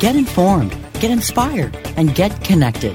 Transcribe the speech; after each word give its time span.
Get 0.00 0.14
informed, 0.14 0.76
get 1.00 1.10
inspired, 1.10 1.76
and 1.96 2.14
get 2.14 2.30
connected. 2.44 2.94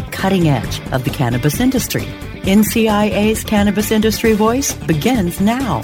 cutting 0.11 0.49
edge 0.49 0.79
of 0.91 1.03
the 1.03 1.09
cannabis 1.09 1.59
industry. 1.59 2.05
NCIA's 2.41 3.43
Cannabis 3.43 3.91
Industry 3.91 4.33
Voice 4.33 4.73
begins 4.73 5.39
now. 5.39 5.81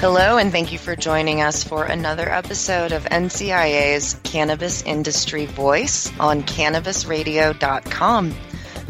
Hello, 0.00 0.36
and 0.36 0.52
thank 0.52 0.72
you 0.72 0.78
for 0.78 0.94
joining 0.96 1.40
us 1.40 1.64
for 1.64 1.84
another 1.84 2.28
episode 2.28 2.92
of 2.92 3.04
NCIA's 3.04 4.20
Cannabis 4.22 4.82
Industry 4.82 5.46
Voice 5.46 6.12
on 6.18 6.42
CannabisRadio.com. 6.42 8.34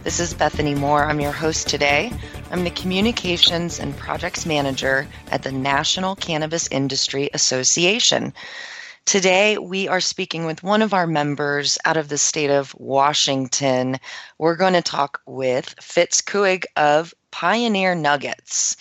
This 0.02 0.20
is 0.20 0.34
Bethany 0.34 0.74
Moore. 0.74 1.04
I'm 1.04 1.20
your 1.20 1.32
host 1.32 1.68
today. 1.68 2.12
I'm 2.50 2.64
the 2.64 2.70
Communications 2.70 3.78
and 3.78 3.96
Projects 3.96 4.44
Manager 4.44 5.06
at 5.30 5.42
the 5.42 5.52
National 5.52 6.14
Cannabis 6.14 6.68
Industry 6.68 7.30
Association. 7.32 8.34
Today, 9.06 9.58
we 9.58 9.86
are 9.86 10.00
speaking 10.00 10.46
with 10.46 10.62
one 10.62 10.80
of 10.80 10.94
our 10.94 11.06
members 11.06 11.78
out 11.84 11.98
of 11.98 12.08
the 12.08 12.18
state 12.18 12.50
of 12.50 12.74
Washington. 12.78 13.98
We're 14.38 14.56
going 14.56 14.72
to 14.72 14.82
talk 14.82 15.20
with 15.26 15.74
Fitz 15.80 16.22
Kuig 16.22 16.64
of 16.76 17.14
Pioneer 17.30 17.94
Nuggets. 17.94 18.76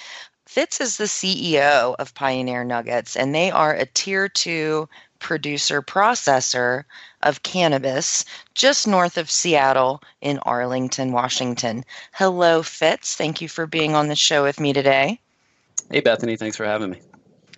Fitz 0.46 0.80
is 0.80 0.98
the 0.98 1.06
CEO 1.06 1.96
of 2.00 2.16
Pioneer 2.16 2.64
Nuggets, 2.64 3.18
and 3.18 3.36
they 3.36 3.52
are 3.52 3.74
a 3.74 3.86
tier 3.86 4.30
two 4.30 4.88
producer 5.20 5.82
processor 5.82 6.84
of 7.22 7.44
cannabis 7.44 8.24
just 8.54 8.88
north 8.88 9.18
of 9.18 9.30
Seattle 9.30 10.02
in 10.22 10.40
Arlington, 10.40 11.12
Washington. 11.12 11.84
Hello, 12.14 12.64
Fitz. 12.64 13.16
Thank 13.16 13.42
you 13.42 13.50
for 13.50 13.68
being 13.68 13.94
on 13.94 14.08
the 14.08 14.16
show 14.16 14.44
with 14.44 14.60
me 14.60 14.72
today. 14.72 15.20
Hey, 15.92 16.00
Bethany. 16.00 16.38
Thanks 16.38 16.56
for 16.56 16.66
having 16.66 16.92
me. 16.92 17.02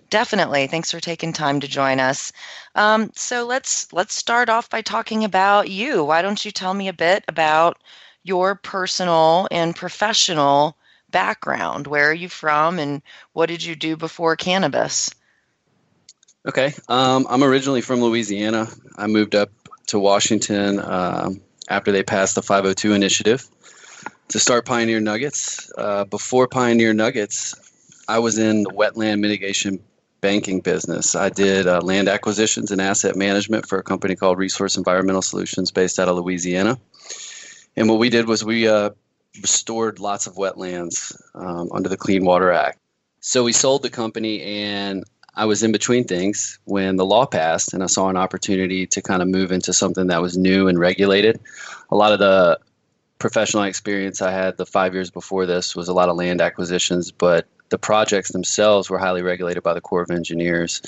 Definitely. 0.08 0.68
Thanks 0.68 0.90
for 0.90 1.00
taking 1.00 1.32
time 1.32 1.60
to 1.60 1.68
join 1.68 1.98
us. 1.98 2.32
Um, 2.74 3.10
so 3.14 3.44
let's 3.44 3.92
let's 3.92 4.14
start 4.14 4.48
off 4.48 4.70
by 4.70 4.82
talking 4.82 5.24
about 5.24 5.68
you. 5.68 6.04
Why 6.04 6.22
don't 6.22 6.44
you 6.44 6.50
tell 6.50 6.74
me 6.74 6.88
a 6.88 6.92
bit 6.92 7.24
about 7.28 7.78
your 8.22 8.54
personal 8.54 9.48
and 9.50 9.74
professional 9.74 10.76
background. 11.10 11.86
Where 11.86 12.10
are 12.10 12.14
you 12.14 12.28
from, 12.28 12.78
and 12.78 13.02
what 13.32 13.46
did 13.46 13.64
you 13.64 13.74
do 13.74 13.96
before 13.96 14.36
cannabis? 14.36 15.10
Okay, 16.46 16.72
um, 16.88 17.26
I'm 17.28 17.42
originally 17.42 17.80
from 17.80 18.00
Louisiana. 18.00 18.68
I 18.96 19.08
moved 19.08 19.34
up 19.34 19.50
to 19.88 19.98
Washington 19.98 20.80
um, 20.80 21.40
after 21.68 21.90
they 21.90 22.02
passed 22.02 22.36
the 22.36 22.42
502 22.42 22.92
initiative 22.92 23.48
to 24.28 24.38
start 24.38 24.66
Pioneer 24.66 25.00
Nuggets. 25.00 25.70
Uh, 25.76 26.04
before 26.04 26.46
Pioneer 26.46 26.94
Nuggets, 26.94 27.54
I 28.08 28.20
was 28.20 28.38
in 28.38 28.62
the 28.62 28.70
wetland 28.70 29.20
mitigation 29.20 29.80
banking 30.20 30.60
business. 30.60 31.14
I 31.14 31.28
did 31.28 31.66
uh, 31.66 31.80
land 31.80 32.08
acquisitions 32.08 32.70
and 32.70 32.80
asset 32.80 33.16
management 33.16 33.66
for 33.68 33.78
a 33.78 33.82
company 33.82 34.16
called 34.16 34.38
Resource 34.38 34.76
Environmental 34.76 35.22
Solutions 35.22 35.70
based 35.70 35.98
out 35.98 36.08
of 36.08 36.16
Louisiana. 36.16 36.78
And 37.76 37.88
what 37.88 37.98
we 37.98 38.08
did 38.08 38.26
was 38.26 38.44
we 38.44 38.68
uh, 38.68 38.90
restored 39.40 40.00
lots 40.00 40.26
of 40.26 40.34
wetlands 40.34 41.14
um, 41.34 41.70
under 41.72 41.88
the 41.88 41.96
Clean 41.96 42.24
Water 42.24 42.52
Act. 42.52 42.78
So 43.20 43.44
we 43.44 43.52
sold 43.52 43.82
the 43.82 43.90
company, 43.90 44.40
and 44.42 45.04
I 45.34 45.44
was 45.44 45.62
in 45.62 45.72
between 45.72 46.04
things 46.04 46.58
when 46.64 46.96
the 46.96 47.04
law 47.04 47.26
passed, 47.26 47.74
and 47.74 47.82
I 47.82 47.86
saw 47.86 48.08
an 48.08 48.16
opportunity 48.16 48.86
to 48.86 49.02
kind 49.02 49.20
of 49.20 49.28
move 49.28 49.52
into 49.52 49.72
something 49.72 50.06
that 50.06 50.22
was 50.22 50.36
new 50.36 50.68
and 50.68 50.78
regulated. 50.78 51.40
A 51.90 51.96
lot 51.96 52.12
of 52.12 52.18
the 52.18 52.58
professional 53.18 53.64
experience 53.64 54.22
I 54.22 54.30
had 54.30 54.56
the 54.56 54.66
five 54.66 54.94
years 54.94 55.10
before 55.10 55.46
this 55.46 55.74
was 55.74 55.88
a 55.88 55.92
lot 55.94 56.08
of 56.08 56.16
land 56.16 56.40
acquisitions, 56.40 57.10
but 57.10 57.46
the 57.68 57.78
projects 57.78 58.32
themselves 58.32 58.88
were 58.88 58.98
highly 58.98 59.22
regulated 59.22 59.62
by 59.62 59.74
the 59.74 59.80
Corps 59.80 60.02
of 60.02 60.10
Engineers. 60.10 60.80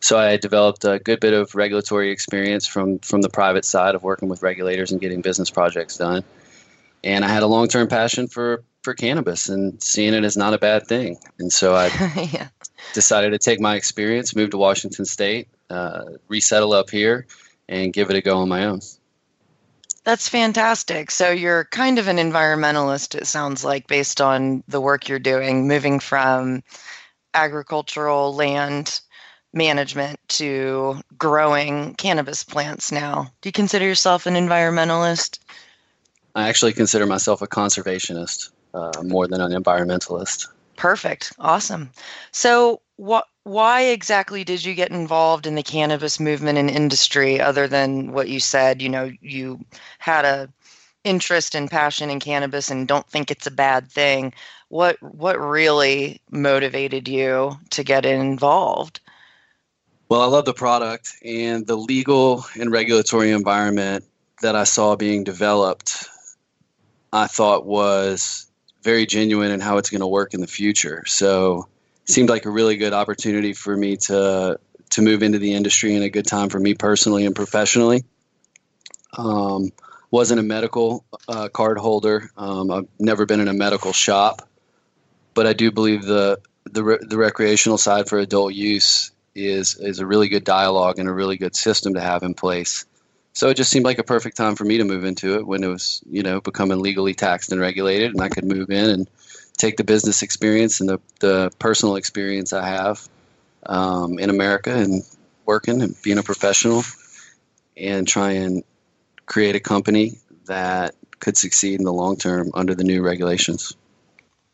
So 0.00 0.18
I 0.18 0.36
developed 0.36 0.84
a 0.84 0.98
good 0.98 1.20
bit 1.20 1.32
of 1.32 1.54
regulatory 1.54 2.10
experience 2.10 2.66
from 2.66 2.98
from 3.00 3.22
the 3.22 3.30
private 3.30 3.64
side 3.64 3.94
of 3.94 4.02
working 4.02 4.28
with 4.28 4.42
regulators 4.42 4.92
and 4.92 5.00
getting 5.00 5.20
business 5.20 5.50
projects 5.50 5.96
done 5.96 6.24
and 7.04 7.24
I 7.24 7.28
had 7.28 7.42
a 7.42 7.46
long 7.46 7.68
term 7.68 7.86
passion 7.86 8.26
for 8.26 8.64
for 8.82 8.94
cannabis 8.94 9.48
and 9.48 9.80
seeing 9.82 10.14
it 10.14 10.24
as 10.24 10.36
not 10.36 10.52
a 10.54 10.58
bad 10.58 10.86
thing. 10.86 11.18
And 11.38 11.52
so 11.52 11.74
I 11.74 11.86
yeah. 12.32 12.48
decided 12.92 13.30
to 13.30 13.38
take 13.38 13.60
my 13.60 13.76
experience, 13.76 14.34
move 14.34 14.50
to 14.50 14.58
Washington 14.58 15.04
State, 15.04 15.48
uh, 15.70 16.04
resettle 16.28 16.72
up 16.72 16.90
here, 16.90 17.26
and 17.68 17.92
give 17.92 18.10
it 18.10 18.16
a 18.16 18.20
go 18.20 18.38
on 18.38 18.48
my 18.48 18.66
own. 18.66 18.80
That's 20.04 20.28
fantastic. 20.28 21.10
So 21.10 21.30
you're 21.30 21.64
kind 21.64 21.98
of 21.98 22.08
an 22.08 22.18
environmentalist, 22.18 23.14
it 23.14 23.26
sounds 23.26 23.64
like, 23.64 23.86
based 23.86 24.20
on 24.20 24.62
the 24.68 24.80
work 24.80 25.08
you're 25.08 25.18
doing, 25.18 25.66
moving 25.66 25.98
from 25.98 26.62
agricultural 27.32 28.34
land 28.34 29.00
management 29.54 30.18
to 30.28 31.00
growing 31.16 31.94
cannabis 31.94 32.44
plants 32.44 32.92
now. 32.92 33.32
Do 33.40 33.48
you 33.48 33.52
consider 33.52 33.86
yourself 33.86 34.26
an 34.26 34.34
environmentalist? 34.34 35.38
I 36.34 36.48
actually 36.48 36.72
consider 36.72 37.06
myself 37.06 37.40
a 37.40 37.46
conservationist 37.46 38.50
uh, 38.74 39.02
more 39.02 39.26
than 39.26 39.40
an 39.40 39.52
environmentalist. 39.52 40.48
Perfect. 40.76 41.32
Awesome. 41.38 41.90
So, 42.32 42.82
what? 42.96 43.26
Why 43.44 43.82
exactly 43.82 44.42
did 44.42 44.64
you 44.64 44.74
get 44.74 44.90
involved 44.90 45.46
in 45.46 45.54
the 45.54 45.62
cannabis 45.62 46.18
movement 46.18 46.58
and 46.58 46.70
industry, 46.70 47.40
other 47.40 47.68
than 47.68 48.12
what 48.12 48.28
you 48.28 48.40
said? 48.40 48.82
You 48.82 48.88
know, 48.88 49.12
you 49.20 49.60
had 49.98 50.24
a 50.24 50.48
interest 51.04 51.54
and 51.54 51.70
passion 51.70 52.08
in 52.08 52.18
cannabis 52.18 52.70
and 52.70 52.88
don't 52.88 53.06
think 53.06 53.30
it's 53.30 53.46
a 53.46 53.50
bad 53.50 53.90
thing. 53.90 54.32
What 54.68 55.00
what 55.02 55.38
really 55.38 56.20
motivated 56.30 57.06
you 57.06 57.58
to 57.70 57.84
get 57.84 58.06
involved? 58.06 59.00
Well, 60.08 60.22
I 60.22 60.26
love 60.26 60.44
the 60.46 60.54
product 60.54 61.12
and 61.24 61.66
the 61.66 61.76
legal 61.76 62.44
and 62.58 62.70
regulatory 62.70 63.30
environment 63.30 64.04
that 64.42 64.56
I 64.56 64.64
saw 64.64 64.96
being 64.96 65.24
developed. 65.24 66.08
I 67.12 67.26
thought 67.26 67.66
was 67.66 68.50
very 68.82 69.06
genuine 69.06 69.50
in 69.50 69.60
how 69.60 69.78
it's 69.78 69.90
going 69.90 70.00
to 70.00 70.06
work 70.06 70.34
in 70.34 70.40
the 70.40 70.46
future. 70.46 71.04
So, 71.06 71.68
seemed 72.04 72.28
like 72.28 72.44
a 72.44 72.50
really 72.50 72.76
good 72.76 72.92
opportunity 72.92 73.52
for 73.52 73.76
me 73.76 73.96
to 73.96 74.58
to 74.90 75.02
move 75.02 75.22
into 75.22 75.38
the 75.38 75.54
industry 75.54 75.94
and 75.94 76.04
a 76.04 76.10
good 76.10 76.26
time 76.26 76.48
for 76.48 76.60
me 76.60 76.74
personally 76.74 77.26
and 77.26 77.34
professionally. 77.34 78.04
Um, 79.16 79.72
wasn't 80.10 80.38
a 80.38 80.44
medical 80.44 81.04
uh, 81.26 81.48
card 81.48 81.78
holder. 81.78 82.30
Um, 82.36 82.70
I've 82.70 82.88
never 83.00 83.26
been 83.26 83.40
in 83.40 83.48
a 83.48 83.52
medical 83.52 83.92
shop, 83.92 84.48
but 85.34 85.46
I 85.46 85.52
do 85.52 85.72
believe 85.72 86.04
the 86.04 86.40
the, 86.66 86.84
re- 86.84 86.98
the 87.00 87.18
recreational 87.18 87.78
side 87.78 88.08
for 88.08 88.18
adult 88.18 88.54
use 88.54 89.10
is 89.34 89.76
is 89.76 89.98
a 89.98 90.06
really 90.06 90.28
good 90.28 90.44
dialogue 90.44 90.98
and 90.98 91.08
a 91.08 91.12
really 91.12 91.36
good 91.36 91.56
system 91.56 91.94
to 91.94 92.00
have 92.00 92.22
in 92.22 92.34
place. 92.34 92.84
So 93.32 93.48
it 93.48 93.54
just 93.54 93.70
seemed 93.70 93.84
like 93.84 93.98
a 93.98 94.04
perfect 94.04 94.36
time 94.36 94.54
for 94.54 94.64
me 94.64 94.78
to 94.78 94.84
move 94.84 95.04
into 95.04 95.34
it 95.34 95.46
when 95.46 95.64
it 95.64 95.68
was 95.68 96.00
you 96.08 96.22
know 96.22 96.40
becoming 96.40 96.80
legally 96.80 97.14
taxed 97.14 97.50
and 97.50 97.60
regulated, 97.60 98.12
and 98.12 98.20
I 98.20 98.28
could 98.28 98.44
move 98.44 98.70
in 98.70 98.90
and 98.90 99.10
take 99.56 99.76
the 99.76 99.84
business 99.84 100.22
experience 100.22 100.80
and 100.80 100.88
the, 100.88 101.00
the 101.20 101.50
personal 101.58 101.96
experience 101.96 102.52
I 102.52 102.66
have 102.66 103.08
um, 103.66 104.18
in 104.18 104.30
America 104.30 104.74
and 104.74 105.02
working 105.46 105.82
and 105.82 105.94
being 106.02 106.18
a 106.18 106.22
professional 106.22 106.82
and 107.76 108.06
try 108.06 108.32
and 108.32 108.62
create 109.26 109.56
a 109.56 109.60
company 109.60 110.18
that 110.46 110.94
could 111.20 111.36
succeed 111.36 111.78
in 111.78 111.84
the 111.84 111.92
long 111.92 112.16
term 112.16 112.50
under 112.54 112.74
the 112.74 112.84
new 112.84 113.02
regulations. 113.02 113.74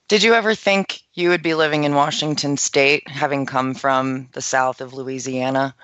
Did 0.09 0.23
you 0.23 0.35
ever 0.35 0.55
think 0.55 1.03
you 1.15 1.29
would 1.29 1.43
be 1.43 1.55
living 1.55 1.85
in 1.85 1.95
Washington 1.95 2.57
state, 2.57 3.09
having 3.09 3.47
come 3.47 3.75
from 3.75 4.29
the 4.33 4.43
south 4.43 4.81
of 4.81 4.93
Louisiana? 4.93 5.75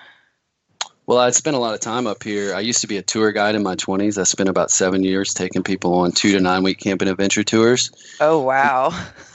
Well, 1.07 1.19
I'd 1.19 1.35
spent 1.35 1.55
a 1.55 1.59
lot 1.59 1.73
of 1.73 1.79
time 1.79 2.05
up 2.05 2.21
here. 2.21 2.53
I 2.53 2.59
used 2.59 2.81
to 2.81 2.87
be 2.87 2.97
a 2.97 3.01
tour 3.01 3.31
guide 3.31 3.55
in 3.55 3.63
my 3.63 3.77
20s. 3.77 4.17
I 4.17 4.23
spent 4.23 4.49
about 4.49 4.71
seven 4.71 5.05
years 5.05 5.33
taking 5.33 5.63
people 5.63 5.93
on 5.93 6.11
two 6.11 6.33
to 6.33 6.41
nine 6.41 6.63
week 6.63 6.79
camping 6.79 7.07
adventure 7.07 7.45
tours. 7.45 7.91
Oh, 8.19 8.41
wow. 8.41 8.89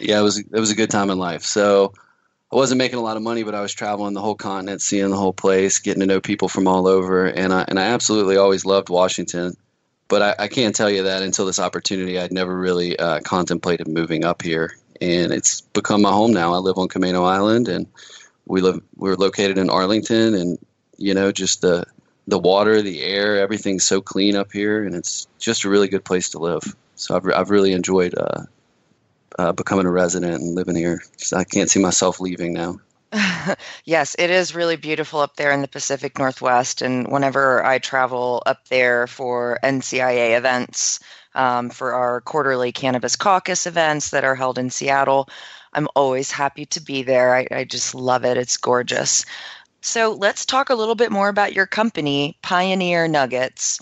yeah, 0.00 0.18
it 0.18 0.22
was, 0.22 0.38
it 0.38 0.50
was 0.50 0.72
a 0.72 0.74
good 0.74 0.90
time 0.90 1.10
in 1.10 1.18
life. 1.18 1.44
So 1.44 1.94
I 2.52 2.56
wasn't 2.56 2.78
making 2.78 2.98
a 2.98 3.02
lot 3.02 3.16
of 3.16 3.22
money, 3.22 3.44
but 3.44 3.54
I 3.54 3.60
was 3.60 3.72
traveling 3.72 4.14
the 4.14 4.20
whole 4.20 4.34
continent, 4.34 4.82
seeing 4.82 5.10
the 5.10 5.16
whole 5.16 5.32
place, 5.32 5.78
getting 5.78 6.00
to 6.00 6.06
know 6.06 6.20
people 6.20 6.48
from 6.48 6.66
all 6.66 6.88
over. 6.88 7.24
And 7.24 7.52
I, 7.52 7.64
and 7.68 7.78
I 7.78 7.84
absolutely 7.84 8.36
always 8.36 8.64
loved 8.64 8.88
Washington. 8.88 9.56
But 10.08 10.22
I, 10.22 10.44
I 10.44 10.48
can't 10.48 10.74
tell 10.74 10.90
you 10.90 11.04
that 11.04 11.22
until 11.22 11.46
this 11.46 11.60
opportunity, 11.60 12.18
I'd 12.18 12.32
never 12.32 12.54
really 12.54 12.98
uh, 12.98 13.20
contemplated 13.20 13.86
moving 13.86 14.24
up 14.24 14.42
here. 14.42 14.76
And 15.00 15.32
it's 15.32 15.60
become 15.60 16.02
my 16.02 16.10
home 16.10 16.32
now. 16.32 16.52
I 16.52 16.58
live 16.58 16.78
on 16.78 16.88
Camano 16.88 17.24
Island 17.24 17.68
and 17.68 17.86
we 18.46 18.60
live 18.60 18.80
we're 18.96 19.16
located 19.16 19.58
in 19.58 19.70
Arlington, 19.70 20.34
and 20.34 20.58
you 20.96 21.14
know 21.14 21.32
just 21.32 21.60
the 21.60 21.84
the 22.26 22.38
water, 22.38 22.80
the 22.80 23.02
air, 23.02 23.38
everything's 23.38 23.84
so 23.84 24.00
clean 24.00 24.36
up 24.36 24.52
here, 24.52 24.84
and 24.84 24.94
it's 24.94 25.26
just 25.38 25.64
a 25.64 25.68
really 25.68 25.88
good 25.88 26.04
place 26.04 26.30
to 26.30 26.38
live. 26.38 26.62
So 26.94 27.16
I've 27.16 27.26
I've 27.34 27.50
really 27.50 27.72
enjoyed 27.72 28.14
uh, 28.16 28.44
uh, 29.38 29.52
becoming 29.52 29.86
a 29.86 29.90
resident 29.90 30.40
and 30.40 30.54
living 30.54 30.76
here. 30.76 31.02
I 31.32 31.44
can't 31.44 31.70
see 31.70 31.80
myself 31.80 32.20
leaving 32.20 32.52
now. 32.52 32.80
yes, 33.84 34.16
it 34.18 34.30
is 34.30 34.54
really 34.54 34.76
beautiful 34.76 35.20
up 35.20 35.36
there 35.36 35.52
in 35.52 35.62
the 35.62 35.68
Pacific 35.68 36.18
Northwest. 36.18 36.82
And 36.82 37.06
whenever 37.08 37.64
I 37.64 37.78
travel 37.78 38.42
up 38.46 38.68
there 38.68 39.06
for 39.06 39.58
NCIA 39.62 40.36
events, 40.36 41.00
um, 41.34 41.70
for 41.70 41.92
our 41.92 42.20
quarterly 42.20 42.72
Cannabis 42.72 43.16
Caucus 43.16 43.66
events 43.66 44.10
that 44.10 44.24
are 44.24 44.34
held 44.34 44.58
in 44.58 44.70
Seattle, 44.70 45.28
I'm 45.72 45.88
always 45.96 46.30
happy 46.30 46.66
to 46.66 46.80
be 46.80 47.02
there. 47.02 47.34
I, 47.34 47.46
I 47.50 47.64
just 47.64 47.94
love 47.94 48.24
it. 48.24 48.36
It's 48.36 48.56
gorgeous. 48.56 49.24
So 49.80 50.12
let's 50.12 50.46
talk 50.46 50.70
a 50.70 50.74
little 50.74 50.94
bit 50.94 51.12
more 51.12 51.28
about 51.28 51.52
your 51.52 51.66
company, 51.66 52.38
Pioneer 52.42 53.06
Nuggets. 53.06 53.80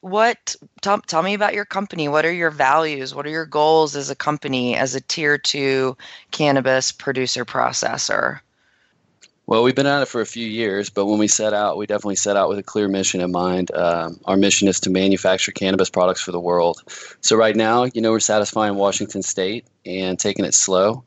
What 0.00 0.56
tell, 0.82 1.00
tell 1.00 1.22
me 1.22 1.32
about 1.34 1.54
your 1.54 1.64
company? 1.64 2.08
What 2.08 2.26
are 2.26 2.32
your 2.32 2.50
values? 2.50 3.14
What 3.14 3.26
are 3.26 3.30
your 3.30 3.46
goals 3.46 3.96
as 3.96 4.10
a 4.10 4.16
company, 4.16 4.76
as 4.76 4.94
a 4.94 5.00
tier 5.00 5.38
two 5.38 5.96
cannabis 6.32 6.92
producer 6.92 7.44
processor? 7.44 8.40
Well, 9.46 9.62
we've 9.62 9.74
been 9.74 9.86
at 9.86 10.00
it 10.00 10.08
for 10.08 10.22
a 10.22 10.26
few 10.26 10.46
years, 10.46 10.88
but 10.88 11.04
when 11.04 11.18
we 11.18 11.28
set 11.28 11.52
out, 11.52 11.76
we 11.76 11.86
definitely 11.86 12.16
set 12.16 12.36
out 12.36 12.48
with 12.48 12.58
a 12.58 12.62
clear 12.62 12.88
mission 12.88 13.20
in 13.20 13.30
mind. 13.30 13.70
Um, 13.74 14.18
our 14.24 14.38
mission 14.38 14.68
is 14.68 14.80
to 14.80 14.90
manufacture 14.90 15.52
cannabis 15.52 15.90
products 15.90 16.22
for 16.22 16.32
the 16.32 16.40
world. 16.40 16.82
So 17.20 17.36
right 17.36 17.54
now, 17.54 17.84
you 17.84 18.00
know, 18.00 18.10
we're 18.10 18.20
satisfying 18.20 18.76
Washington 18.76 19.22
State 19.22 19.66
and 19.84 20.18
taking 20.18 20.46
it 20.46 20.54
slow 20.54 21.04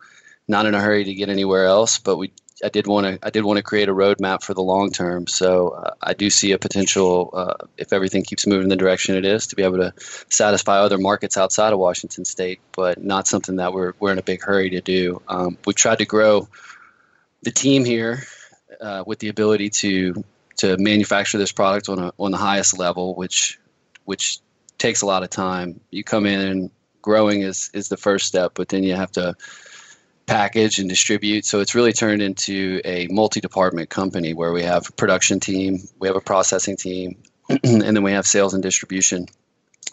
not 0.47 0.65
in 0.65 0.73
a 0.73 0.81
hurry 0.81 1.03
to 1.03 1.13
get 1.13 1.29
anywhere 1.29 1.65
else, 1.65 1.99
but 1.99 2.17
we 2.17 2.31
I 2.63 2.69
did 2.69 2.87
want 2.87 3.05
to 3.05 3.19
I 3.25 3.29
did 3.29 3.43
want 3.43 3.57
to 3.57 3.63
create 3.63 3.87
a 3.87 3.93
roadmap 3.93 4.41
for 4.41 4.55
the 4.55 4.63
long 4.63 4.89
term. 4.89 5.27
So 5.27 5.69
uh, 5.69 5.93
I 6.01 6.13
do 6.13 6.31
see 6.31 6.53
a 6.53 6.57
potential 6.57 7.29
uh, 7.33 7.53
if 7.77 7.93
everything 7.93 8.23
keeps 8.23 8.47
moving 8.47 8.63
in 8.63 8.69
the 8.69 8.75
direction 8.75 9.15
it 9.15 9.25
is 9.25 9.45
to 9.47 9.55
be 9.55 9.61
able 9.61 9.77
to 9.77 9.93
satisfy 10.29 10.79
other 10.79 10.97
markets 10.97 11.37
outside 11.37 11.71
of 11.71 11.77
Washington 11.77 12.25
State, 12.25 12.59
but 12.75 13.03
not 13.03 13.27
something 13.27 13.57
that 13.57 13.73
we're 13.73 13.93
we're 13.99 14.11
in 14.11 14.17
a 14.17 14.23
big 14.23 14.41
hurry 14.41 14.71
to 14.71 14.81
do. 14.81 15.21
Um, 15.27 15.57
we 15.67 15.73
tried 15.73 15.99
to 15.99 16.05
grow 16.05 16.47
the 17.43 17.51
team 17.51 17.85
here 17.85 18.23
uh, 18.81 19.03
with 19.05 19.19
the 19.19 19.29
ability 19.29 19.69
to 19.69 20.23
to 20.57 20.75
manufacture 20.77 21.37
this 21.37 21.51
product 21.51 21.87
on 21.87 21.99
a, 21.99 22.13
on 22.17 22.31
the 22.31 22.37
highest 22.37 22.77
level, 22.77 23.15
which 23.15 23.59
which 24.05 24.39
takes 24.77 25.01
a 25.01 25.05
lot 25.05 25.23
of 25.23 25.29
time. 25.29 25.79
You 25.91 26.03
come 26.03 26.25
in 26.25 26.39
and 26.39 26.71
growing 27.01 27.41
is 27.41 27.69
is 27.73 27.89
the 27.89 27.97
first 27.97 28.25
step, 28.25 28.53
but 28.55 28.69
then 28.69 28.83
you 28.83 28.95
have 28.95 29.11
to 29.13 29.35
package 30.25 30.77
and 30.79 30.89
distribute. 30.89 31.45
So 31.45 31.59
it's 31.61 31.73
really 31.73 31.93
turned 31.93 32.21
into 32.21 32.81
a 32.83 33.07
multi-department 33.09 33.89
company 33.89 34.33
where 34.33 34.51
we 34.51 34.61
have 34.63 34.89
a 34.89 34.91
production 34.91 35.39
team, 35.39 35.79
we 35.99 36.07
have 36.07 36.17
a 36.17 36.21
processing 36.21 36.75
team, 36.75 37.23
and 37.49 37.81
then 37.81 38.03
we 38.03 38.11
have 38.11 38.27
sales 38.27 38.53
and 38.53 38.61
distribution. 38.61 39.25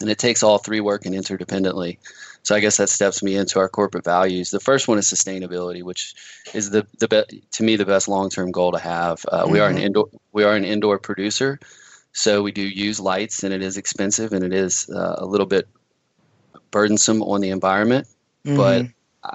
And 0.01 0.09
it 0.09 0.19
takes 0.19 0.43
all 0.43 0.57
three 0.57 0.81
working 0.81 1.13
interdependently. 1.13 1.99
So 2.45 2.53
I 2.53 2.59
guess 2.59 2.77
that 2.77 2.89
steps 2.89 3.23
me 3.23 3.35
into 3.35 3.57
our 3.57 3.67
corporate 3.67 4.03
values. 4.03 4.51
The 4.51 4.59
first 4.59 4.87
one 4.87 4.99
is 4.99 5.11
sustainability, 5.11 5.81
which 5.81 6.13
is 6.53 6.69
the 6.69 6.85
the 6.99 7.07
be- 7.07 7.43
to 7.53 7.63
me 7.63 7.75
the 7.75 7.85
best 7.85 8.07
long 8.07 8.29
term 8.29 8.51
goal 8.51 8.71
to 8.71 8.77
have. 8.77 9.25
Uh, 9.31 9.43
mm-hmm. 9.43 9.51
We 9.51 9.59
are 9.59 9.67
an 9.67 9.77
mm-hmm. 9.77 9.85
indoor 9.85 10.09
we 10.31 10.43
are 10.43 10.55
an 10.55 10.63
indoor 10.63 10.99
producer, 10.99 11.59
so 12.13 12.43
we 12.43 12.51
do 12.51 12.61
use 12.61 12.99
lights, 12.99 13.43
and 13.43 13.51
it 13.51 13.63
is 13.63 13.77
expensive 13.77 14.31
and 14.31 14.43
it 14.43 14.53
is 14.53 14.87
uh, 14.91 15.15
a 15.17 15.25
little 15.25 15.47
bit 15.47 15.67
burdensome 16.69 17.23
on 17.23 17.41
the 17.41 17.49
environment. 17.49 18.07
Mm-hmm. 18.45 18.57
But 18.57 18.85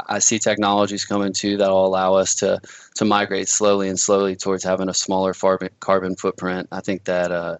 I 0.08 0.20
see 0.20 0.38
technologies 0.38 1.04
coming 1.04 1.32
too 1.32 1.56
that 1.56 1.68
will 1.68 1.86
allow 1.86 2.14
us 2.14 2.36
to 2.36 2.60
to 2.94 3.04
migrate 3.04 3.48
slowly 3.48 3.88
and 3.88 3.98
slowly 3.98 4.36
towards 4.36 4.62
having 4.62 4.88
a 4.88 4.94
smaller 4.94 5.34
carbon 5.80 6.14
footprint. 6.14 6.68
I 6.70 6.80
think 6.80 7.06
that 7.06 7.32
uh, 7.32 7.56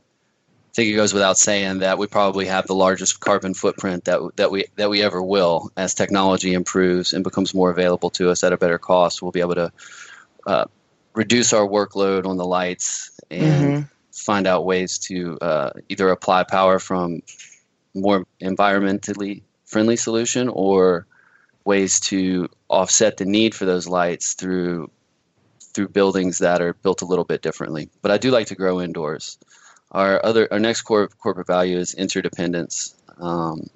I 0.71 0.73
think 0.73 0.93
it 0.93 0.97
goes 0.97 1.13
without 1.13 1.37
saying 1.37 1.81
that 1.81 1.99
we 1.99 2.07
probably 2.07 2.47
have 2.47 2.69
the 2.69 2.77
largest 2.77 3.19
carbon 3.19 3.55
footprint 3.55 4.05
that 4.05 4.21
that 4.37 4.53
we 4.53 4.67
that 4.77 4.89
we 4.89 5.03
ever 5.03 5.21
will 5.21 5.73
as 5.77 5.95
technology 5.95 6.53
improves 6.53 7.13
and 7.13 7.25
becomes 7.25 7.53
more 7.53 7.71
available 7.71 8.11
to 8.11 8.31
us 8.31 8.45
at 8.45 8.53
a 8.53 8.57
better 8.57 8.79
cost. 8.79 9.21
We'll 9.21 9.33
be 9.33 9.41
able 9.41 9.57
to 9.57 9.73
uh, 10.47 10.65
reduce 11.13 11.53
our 11.53 11.67
workload 11.67 12.25
on 12.25 12.37
the 12.37 12.45
lights 12.45 13.11
and 13.33 13.65
mm-hmm. 13.65 13.83
find 14.13 14.47
out 14.47 14.65
ways 14.65 14.99
to 14.99 15.39
uh, 15.41 15.71
either 15.89 16.09
apply 16.09 16.45
power 16.45 16.79
from 16.79 17.23
more 17.93 18.25
environmentally 18.41 19.43
friendly 19.67 19.97
solution 19.97 20.49
or 20.49 21.07
ways 21.65 21.99
to 22.01 22.49
offset 22.69 23.17
the 23.17 23.25
need 23.25 23.57
for 23.57 23.65
those 23.65 23.89
lights 23.89 24.35
through 24.35 24.89
through 25.75 25.89
buildings 25.89 26.39
that 26.39 26.61
are 26.61 26.75
built 26.75 27.03
a 27.03 27.07
little 27.07 27.25
bit 27.25 27.43
differently. 27.43 27.89
But 28.03 28.11
I 28.13 28.19
do 28.19 28.31
like 28.31 28.49
to 28.49 28.55
grow 28.55 28.81
indoors. 28.81 29.39
Our 29.91 30.25
other 30.25 30.49
our 30.51 30.59
next 30.59 30.83
core 30.83 31.09
corporate 31.09 31.47
value 31.47 31.79
is 31.79 31.95
interdependence. 31.95 32.95
Um, 33.19 33.69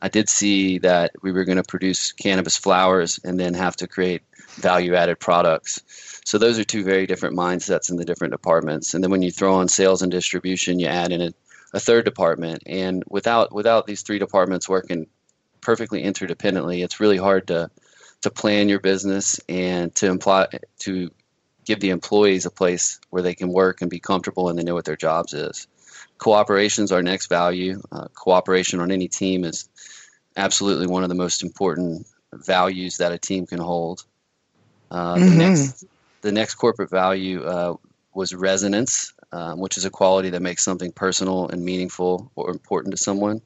I 0.00 0.08
did 0.08 0.28
see 0.28 0.78
that 0.78 1.12
we 1.22 1.32
were 1.32 1.44
going 1.44 1.56
to 1.56 1.62
produce 1.62 2.12
cannabis 2.12 2.56
flowers 2.56 3.20
and 3.24 3.38
then 3.38 3.54
have 3.54 3.76
to 3.76 3.86
create 3.86 4.22
value 4.56 4.94
added 4.94 5.20
products. 5.20 5.80
So 6.24 6.38
those 6.38 6.58
are 6.58 6.64
two 6.64 6.84
very 6.84 7.06
different 7.06 7.36
mindsets 7.36 7.90
in 7.90 7.96
the 7.96 8.04
different 8.04 8.32
departments. 8.32 8.94
And 8.94 9.02
then 9.02 9.10
when 9.10 9.22
you 9.22 9.30
throw 9.30 9.54
on 9.54 9.68
sales 9.68 10.02
and 10.02 10.10
distribution, 10.10 10.80
you 10.80 10.88
add 10.88 11.12
in 11.12 11.20
a, 11.20 11.30
a 11.72 11.80
third 11.80 12.04
department. 12.04 12.64
And 12.66 13.04
without 13.08 13.52
without 13.52 13.86
these 13.86 14.02
three 14.02 14.18
departments 14.18 14.68
working 14.68 15.06
perfectly 15.62 16.02
interdependently. 16.02 16.84
It's 16.84 17.00
really 17.00 17.16
hard 17.16 17.46
to 17.46 17.70
to 18.20 18.30
plan 18.30 18.68
your 18.68 18.80
business 18.80 19.40
and 19.48 19.94
to 19.96 20.06
imply 20.06 20.46
to 20.80 21.10
give 21.64 21.80
the 21.80 21.90
employees 21.90 22.46
a 22.46 22.50
place 22.50 23.00
where 23.10 23.22
they 23.22 23.34
can 23.34 23.48
work 23.48 23.80
and 23.80 23.90
be 23.90 24.00
comfortable 24.00 24.48
and 24.48 24.58
they 24.58 24.62
know 24.62 24.74
what 24.74 24.84
their 24.84 24.96
jobs 24.96 25.34
is. 25.34 25.66
Cooperation 26.18 26.84
is 26.84 26.92
our 26.92 27.02
next 27.02 27.26
value. 27.28 27.80
Uh, 27.90 28.08
cooperation 28.14 28.80
on 28.80 28.90
any 28.90 29.08
team 29.08 29.44
is 29.44 29.68
absolutely 30.36 30.86
one 30.86 31.02
of 31.02 31.08
the 31.08 31.14
most 31.14 31.42
important 31.42 32.06
values 32.32 32.98
that 32.98 33.12
a 33.12 33.18
team 33.18 33.46
can 33.46 33.58
hold. 33.58 34.04
Uh, 34.90 35.16
mm-hmm. 35.16 35.30
The 35.30 35.36
next, 35.36 35.84
the 36.22 36.32
next 36.32 36.54
corporate 36.54 36.90
value 36.90 37.44
uh, 37.44 37.76
was 38.14 38.34
resonance, 38.34 39.12
um, 39.32 39.58
which 39.58 39.76
is 39.76 39.84
a 39.84 39.90
quality 39.90 40.30
that 40.30 40.42
makes 40.42 40.62
something 40.62 40.92
personal 40.92 41.48
and 41.48 41.64
meaningful 41.64 42.30
or 42.34 42.50
important 42.50 42.92
to 42.92 43.02
someone. 43.02 43.40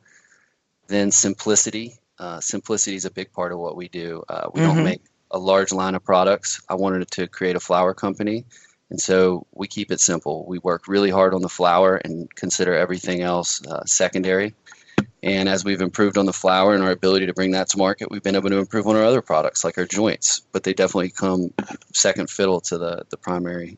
Then 0.89 1.11
simplicity, 1.11 1.99
uh, 2.19 2.41
simplicity 2.41 2.97
is 2.97 3.05
a 3.05 3.11
big 3.11 3.33
part 3.33 3.53
of 3.53 3.59
what 3.59 3.77
we 3.77 3.89
do. 3.89 4.23
Uh, 4.29 4.49
we 4.53 4.61
mm-hmm. 4.61 4.75
don't 4.75 4.85
make 4.85 5.03
a 5.37 5.39
large 5.53 5.73
line 5.73 5.95
of 5.95 6.03
products. 6.05 6.61
I 6.69 6.75
wanted 6.75 7.11
to 7.11 7.27
create 7.29 7.57
a 7.57 7.61
flower 7.61 7.95
company 7.95 8.45
And 8.91 9.01
so 9.01 9.47
we 9.53 9.67
keep 9.67 9.91
it 9.91 10.01
simple. 10.01 10.45
We 10.47 10.59
work 10.59 10.87
really 10.87 11.11
hard 11.11 11.35
on 11.35 11.43
the 11.43 11.49
flower 11.49 11.97
and 11.97 12.33
consider 12.35 12.75
everything 12.75 13.21
else 13.21 13.65
uh, 13.67 13.85
secondary. 13.85 14.55
And 15.23 15.49
as 15.49 15.65
we've 15.65 15.81
improved 15.81 16.19
on 16.19 16.27
the 16.27 16.33
flower 16.33 16.75
and 16.75 16.85
our 16.85 16.93
ability 16.93 17.27
to 17.27 17.35
bring 17.35 17.51
that 17.53 17.69
to 17.71 17.79
market, 17.79 18.11
we've 18.11 18.23
been 18.23 18.37
able 18.37 18.51
to 18.51 18.59
improve 18.59 18.87
on 18.87 18.97
our 18.97 19.05
other 19.05 19.23
products 19.23 19.65
like 19.65 19.77
our 19.77 19.87
joints. 19.87 20.41
But 20.53 20.63
they 20.63 20.73
definitely 20.73 21.11
come 21.11 21.53
second 21.93 22.31
fiddle 22.31 22.61
to 22.63 22.79
the, 22.79 23.05
the 23.11 23.17
primary 23.17 23.77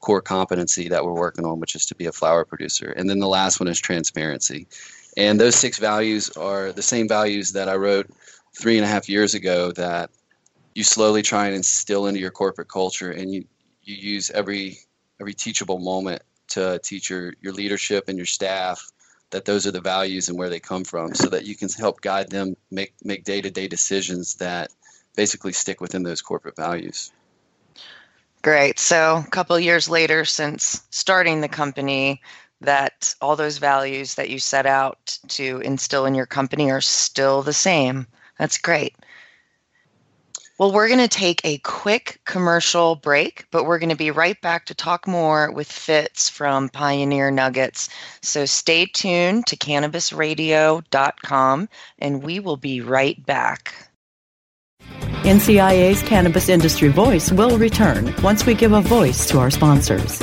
core 0.00 0.22
competency 0.22 0.88
that 0.88 1.04
we're 1.04 1.12
working 1.12 1.44
on, 1.44 1.60
which 1.60 1.74
is 1.74 1.86
to 1.86 1.94
be 1.94 2.06
a 2.06 2.12
flower 2.12 2.44
producer. 2.44 2.90
And 2.96 3.10
then 3.10 3.18
the 3.18 3.28
last 3.28 3.60
one 3.60 3.68
is 3.68 3.78
transparency. 3.78 4.68
And 5.18 5.38
those 5.38 5.56
six 5.56 5.78
values 5.78 6.30
are 6.30 6.72
the 6.72 6.82
same 6.82 7.08
values 7.08 7.52
that 7.52 7.68
I 7.68 7.74
wrote 7.74 8.08
three 8.58 8.76
and 8.76 8.84
a 8.84 8.88
half 8.88 9.08
years 9.08 9.34
ago 9.34 9.72
that 9.72 10.10
you 10.76 10.84
slowly 10.84 11.22
try 11.22 11.46
and 11.46 11.56
instill 11.56 12.06
into 12.06 12.20
your 12.20 12.30
corporate 12.30 12.68
culture 12.68 13.10
and 13.10 13.32
you, 13.32 13.46
you 13.82 13.94
use 13.94 14.30
every 14.30 14.76
every 15.18 15.32
teachable 15.32 15.78
moment 15.78 16.20
to 16.48 16.78
teach 16.84 17.08
your, 17.08 17.32
your 17.40 17.54
leadership 17.54 18.04
and 18.08 18.18
your 18.18 18.26
staff 18.26 18.86
that 19.30 19.46
those 19.46 19.66
are 19.66 19.70
the 19.70 19.80
values 19.80 20.28
and 20.28 20.36
where 20.36 20.50
they 20.50 20.60
come 20.60 20.84
from 20.84 21.14
so 21.14 21.30
that 21.30 21.46
you 21.46 21.56
can 21.56 21.70
help 21.70 22.02
guide 22.02 22.28
them 22.28 22.54
make 22.70 22.92
make 23.02 23.24
day-to-day 23.24 23.66
decisions 23.66 24.34
that 24.34 24.70
basically 25.16 25.50
stick 25.50 25.80
within 25.80 26.02
those 26.02 26.20
corporate 26.20 26.56
values. 26.56 27.10
Great. 28.42 28.78
So 28.78 29.24
a 29.26 29.30
couple 29.30 29.58
years 29.58 29.88
later 29.88 30.26
since 30.26 30.84
starting 30.90 31.40
the 31.40 31.48
company 31.48 32.20
that 32.60 33.14
all 33.22 33.34
those 33.34 33.56
values 33.56 34.14
that 34.16 34.28
you 34.28 34.38
set 34.38 34.66
out 34.66 35.18
to 35.28 35.58
instill 35.60 36.04
in 36.04 36.14
your 36.14 36.26
company 36.26 36.70
are 36.70 36.82
still 36.82 37.40
the 37.40 37.54
same. 37.54 38.06
That's 38.38 38.58
great 38.58 38.94
well, 40.58 40.72
we're 40.72 40.88
going 40.88 41.00
to 41.00 41.08
take 41.08 41.42
a 41.44 41.58
quick 41.58 42.18
commercial 42.24 42.96
break, 42.96 43.44
but 43.50 43.64
we're 43.64 43.78
going 43.78 43.90
to 43.90 43.96
be 43.96 44.10
right 44.10 44.40
back 44.40 44.64
to 44.66 44.74
talk 44.74 45.06
more 45.06 45.52
with 45.52 45.70
Fitz 45.70 46.30
from 46.30 46.70
Pioneer 46.70 47.30
Nuggets. 47.30 47.90
So 48.22 48.46
stay 48.46 48.86
tuned 48.86 49.46
to 49.48 49.56
cannabisradio.com 49.56 51.68
and 51.98 52.22
we 52.22 52.40
will 52.40 52.56
be 52.56 52.80
right 52.80 53.26
back. 53.26 53.74
NCIA's 55.26 56.02
Cannabis 56.02 56.48
Industry 56.48 56.88
Voice 56.88 57.30
will 57.32 57.58
return 57.58 58.14
once 58.22 58.46
we 58.46 58.54
give 58.54 58.72
a 58.72 58.80
voice 58.80 59.28
to 59.28 59.40
our 59.40 59.50
sponsors. 59.50 60.22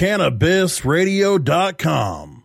CannabisRadio.com. 0.00 2.42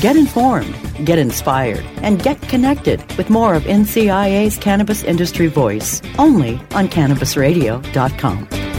Get 0.00 0.16
informed, 0.16 1.04
get 1.04 1.18
inspired, 1.18 1.84
and 1.96 2.22
get 2.22 2.40
connected 2.42 3.04
with 3.16 3.28
more 3.28 3.56
of 3.56 3.64
NCIA's 3.64 4.56
Cannabis 4.56 5.02
Industry 5.02 5.48
Voice 5.48 6.00
only 6.16 6.60
on 6.74 6.86
CannabisRadio.com. 6.86 8.71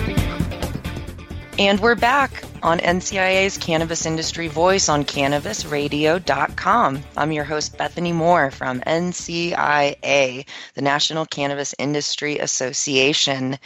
And 1.60 1.80
we're 1.80 1.94
back 1.94 2.44
on 2.64 2.80
NCIA's 2.80 3.60
Cannabis 3.60 4.08
Industry 4.08 4.48
Voice 4.48 4.90
on 4.90 5.04
CannabisRadio.com. 5.06 7.04
I'm 7.16 7.32
your 7.32 7.44
host, 7.44 7.78
Bethany 7.78 8.12
Moore 8.12 8.50
from 8.50 8.82
NCIA, 8.82 10.46
the 10.74 10.82
National 10.82 11.28
Cannabis 11.28 11.76
Industry 11.78 12.40
Association. 12.40 13.60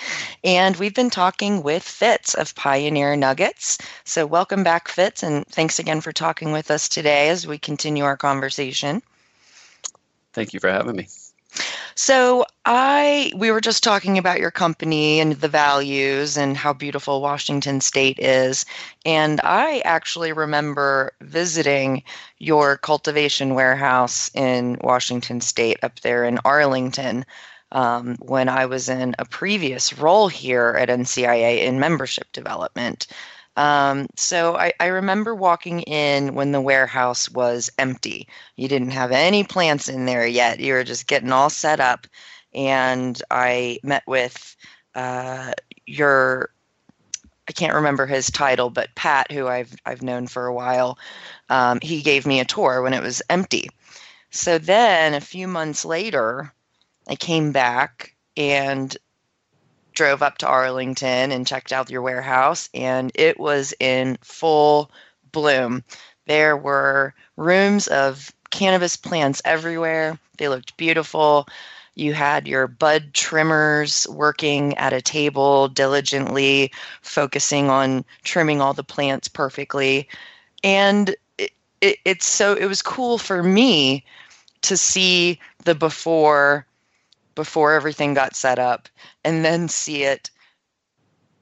And 0.43 0.75
we've 0.75 0.93
been 0.93 1.09
talking 1.09 1.63
with 1.63 1.81
Fitz 1.81 2.33
of 2.33 2.53
Pioneer 2.55 3.15
Nuggets. 3.15 3.77
So, 4.03 4.25
welcome 4.25 4.65
back, 4.65 4.89
Fitz, 4.89 5.23
and 5.23 5.47
thanks 5.47 5.79
again 5.79 6.01
for 6.01 6.11
talking 6.11 6.51
with 6.51 6.69
us 6.69 6.89
today 6.89 7.29
as 7.29 7.47
we 7.47 7.57
continue 7.57 8.03
our 8.03 8.17
conversation. 8.17 9.01
Thank 10.33 10.51
you 10.53 10.59
for 10.59 10.69
having 10.69 10.97
me. 10.97 11.07
So 11.99 12.45
I 12.63 13.31
we 13.35 13.49
were 13.51 13.59
just 13.59 13.83
talking 13.83 14.17
about 14.19 14.39
your 14.39 14.51
company 14.51 15.19
and 15.19 15.33
the 15.33 15.47
values 15.47 16.37
and 16.37 16.55
how 16.55 16.71
beautiful 16.71 17.21
Washington 17.21 17.81
state 17.81 18.19
is. 18.19 18.65
And 19.03 19.41
I 19.43 19.79
actually 19.79 20.31
remember 20.31 21.13
visiting 21.21 22.03
your 22.37 22.77
cultivation 22.77 23.55
warehouse 23.55 24.29
in 24.35 24.77
Washington 24.81 25.41
state 25.41 25.79
up 25.83 25.99
there 26.01 26.23
in 26.23 26.39
Arlington. 26.45 27.25
Um, 27.71 28.15
when 28.19 28.47
I 28.47 28.65
was 28.67 28.87
in 28.87 29.13
a 29.19 29.25
previous 29.25 29.97
role 29.97 30.29
here 30.29 30.77
at 30.79 30.89
NCIA 30.89 31.63
in 31.65 31.79
membership 31.79 32.31
development. 32.31 33.07
Um, 33.57 34.05
so 34.15 34.55
I, 34.55 34.71
I, 34.79 34.85
remember 34.85 35.33
walking 35.33 35.81
in 35.81 36.35
when 36.35 36.51
the 36.51 36.61
warehouse 36.61 37.27
was 37.27 37.71
empty. 37.79 38.27
You 38.55 38.67
didn't 38.67 38.91
have 38.91 39.11
any 39.11 39.43
plants 39.43 39.89
in 39.89 40.05
there 40.05 40.27
yet. 40.27 40.59
You 40.59 40.73
were 40.73 40.83
just 40.83 41.07
getting 41.07 41.31
all 41.31 41.49
set 41.49 41.79
up. 41.79 42.05
And 42.53 43.19
I 43.31 43.79
met 43.81 44.03
with 44.05 44.55
uh, 44.93 45.53
your, 45.87 46.51
I 47.49 47.51
can't 47.51 47.73
remember 47.73 48.05
his 48.05 48.29
title, 48.29 48.69
but 48.69 48.93
Pat, 48.93 49.31
who 49.31 49.47
I've, 49.47 49.75
I've 49.87 50.03
known 50.03 50.27
for 50.27 50.45
a 50.45 50.53
while, 50.53 50.99
um, 51.49 51.79
he 51.81 52.03
gave 52.03 52.27
me 52.27 52.39
a 52.39 52.45
tour 52.45 52.83
when 52.83 52.93
it 52.93 53.01
was 53.01 53.23
empty. 53.27 53.71
So 54.29 54.59
then 54.59 55.15
a 55.15 55.19
few 55.19 55.47
months 55.47 55.83
later, 55.83 56.53
I 57.07 57.15
came 57.15 57.51
back 57.51 58.15
and 58.35 58.95
drove 59.97 60.21
up 60.21 60.37
to 60.37 60.47
Arlington 60.47 61.31
and 61.31 61.47
checked 61.47 61.73
out 61.73 61.89
your 61.89 62.03
warehouse, 62.03 62.69
and 62.73 63.11
it 63.15 63.39
was 63.39 63.73
in 63.79 64.15
full 64.21 64.91
bloom. 65.31 65.83
There 66.27 66.55
were 66.55 67.15
rooms 67.35 67.87
of 67.87 68.31
cannabis 68.51 68.95
plants 68.95 69.41
everywhere. 69.43 70.19
They 70.37 70.49
looked 70.49 70.77
beautiful. 70.77 71.47
You 71.95 72.13
had 72.13 72.47
your 72.47 72.67
bud 72.67 73.15
trimmers 73.15 74.07
working 74.09 74.77
at 74.77 74.93
a 74.93 75.01
table 75.01 75.67
diligently, 75.67 76.71
focusing 77.01 77.71
on 77.71 78.05
trimming 78.23 78.61
all 78.61 78.75
the 78.75 78.83
plants 78.83 79.27
perfectly. 79.27 80.07
And 80.63 81.15
it, 81.39 81.51
it, 81.81 81.97
it's 82.05 82.27
so, 82.27 82.53
it 82.53 82.65
was 82.65 82.83
cool 82.83 83.17
for 83.17 83.41
me 83.41 84.05
to 84.61 84.77
see 84.77 85.39
the 85.63 85.73
before 85.73 86.66
before 87.37 87.71
everything 87.71 88.13
got 88.13 88.35
set 88.35 88.59
up 88.59 88.89
and 89.23 89.45
then 89.45 89.69
see 89.69 90.03
it 90.03 90.29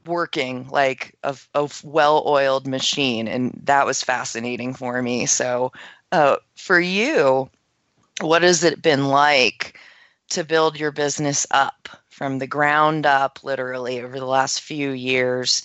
working 0.05 0.67
like 0.69 1.15
a, 1.23 1.35
a 1.55 1.67
well-oiled 1.83 2.67
machine 2.67 3.27
and 3.27 3.59
that 3.63 3.87
was 3.87 4.03
fascinating 4.03 4.75
for 4.75 5.01
me 5.01 5.25
so 5.25 5.71
uh, 6.11 6.35
for 6.55 6.79
you 6.79 7.49
what 8.21 8.43
has 8.43 8.63
it 8.63 8.83
been 8.83 9.07
like 9.07 9.79
to 10.29 10.43
build 10.43 10.79
your 10.79 10.91
business 10.91 11.45
up 11.51 11.89
from 12.09 12.39
the 12.39 12.47
ground 12.47 13.05
up, 13.05 13.43
literally, 13.43 14.01
over 14.01 14.19
the 14.19 14.25
last 14.25 14.61
few 14.61 14.91
years, 14.91 15.63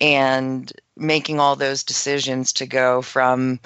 and 0.00 0.72
making 0.96 1.40
all 1.40 1.56
those 1.56 1.82
decisions 1.82 2.52
to 2.52 2.66
go 2.66 3.02
from 3.02 3.58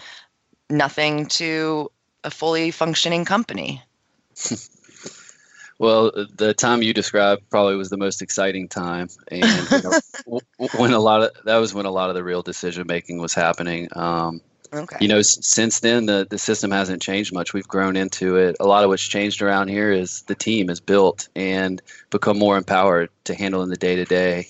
nothing 0.70 1.26
to 1.26 1.90
a 2.24 2.30
fully 2.30 2.70
functioning 2.70 3.24
company? 3.24 3.82
Well, 5.78 6.12
the 6.36 6.54
time 6.54 6.82
you 6.82 6.92
described 6.94 7.48
probably 7.50 7.76
was 7.76 7.90
the 7.90 7.96
most 7.96 8.22
exciting 8.22 8.68
time, 8.68 9.08
and 9.28 9.68
you 9.70 9.82
know, 9.82 10.40
when 10.76 10.92
a 10.92 10.98
lot 10.98 11.22
of 11.22 11.30
that 11.44 11.56
was 11.56 11.74
when 11.74 11.86
a 11.86 11.90
lot 11.90 12.08
of 12.08 12.14
the 12.14 12.22
real 12.24 12.42
decision 12.42 12.86
making 12.86 13.18
was 13.18 13.34
happening. 13.34 13.88
Um, 13.92 14.40
Okay. 14.74 14.96
you 15.00 15.08
know, 15.08 15.18
s- 15.18 15.36
since 15.46 15.80
then 15.80 16.06
the 16.06 16.26
the 16.28 16.38
system 16.38 16.70
hasn't 16.70 17.02
changed 17.02 17.34
much. 17.34 17.52
We've 17.52 17.68
grown 17.68 17.94
into 17.94 18.36
it. 18.36 18.56
A 18.58 18.64
lot 18.66 18.84
of 18.84 18.88
what's 18.88 19.02
changed 19.02 19.42
around 19.42 19.68
here 19.68 19.92
is 19.92 20.22
the 20.22 20.34
team 20.34 20.70
is 20.70 20.80
built 20.80 21.28
and 21.36 21.82
become 22.10 22.38
more 22.38 22.56
empowered 22.56 23.10
to 23.24 23.34
handle 23.34 23.62
in 23.62 23.68
the 23.68 23.76
day 23.76 23.96
to 23.96 24.04
day, 24.06 24.46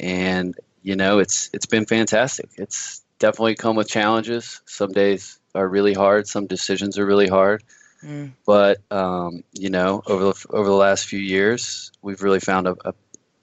and 0.00 0.54
you 0.82 0.96
know, 0.96 1.18
it's 1.18 1.50
it's 1.52 1.66
been 1.66 1.86
fantastic. 1.86 2.50
It's 2.56 3.02
definitely 3.18 3.54
come 3.54 3.76
with 3.76 3.88
challenges. 3.88 4.60
Some 4.66 4.92
days 4.92 5.38
are 5.54 5.66
really 5.66 5.94
hard. 5.94 6.26
Some 6.28 6.46
decisions 6.46 6.98
are 6.98 7.06
really 7.06 7.28
hard. 7.28 7.62
Mm. 8.04 8.32
But 8.46 8.80
um, 8.90 9.42
you 9.52 9.70
know, 9.70 10.02
over 10.06 10.24
the 10.24 10.46
over 10.50 10.68
the 10.68 10.74
last 10.74 11.06
few 11.06 11.18
years, 11.18 11.90
we've 12.02 12.22
really 12.22 12.40
found 12.40 12.68
a, 12.68 12.76
a, 12.84 12.94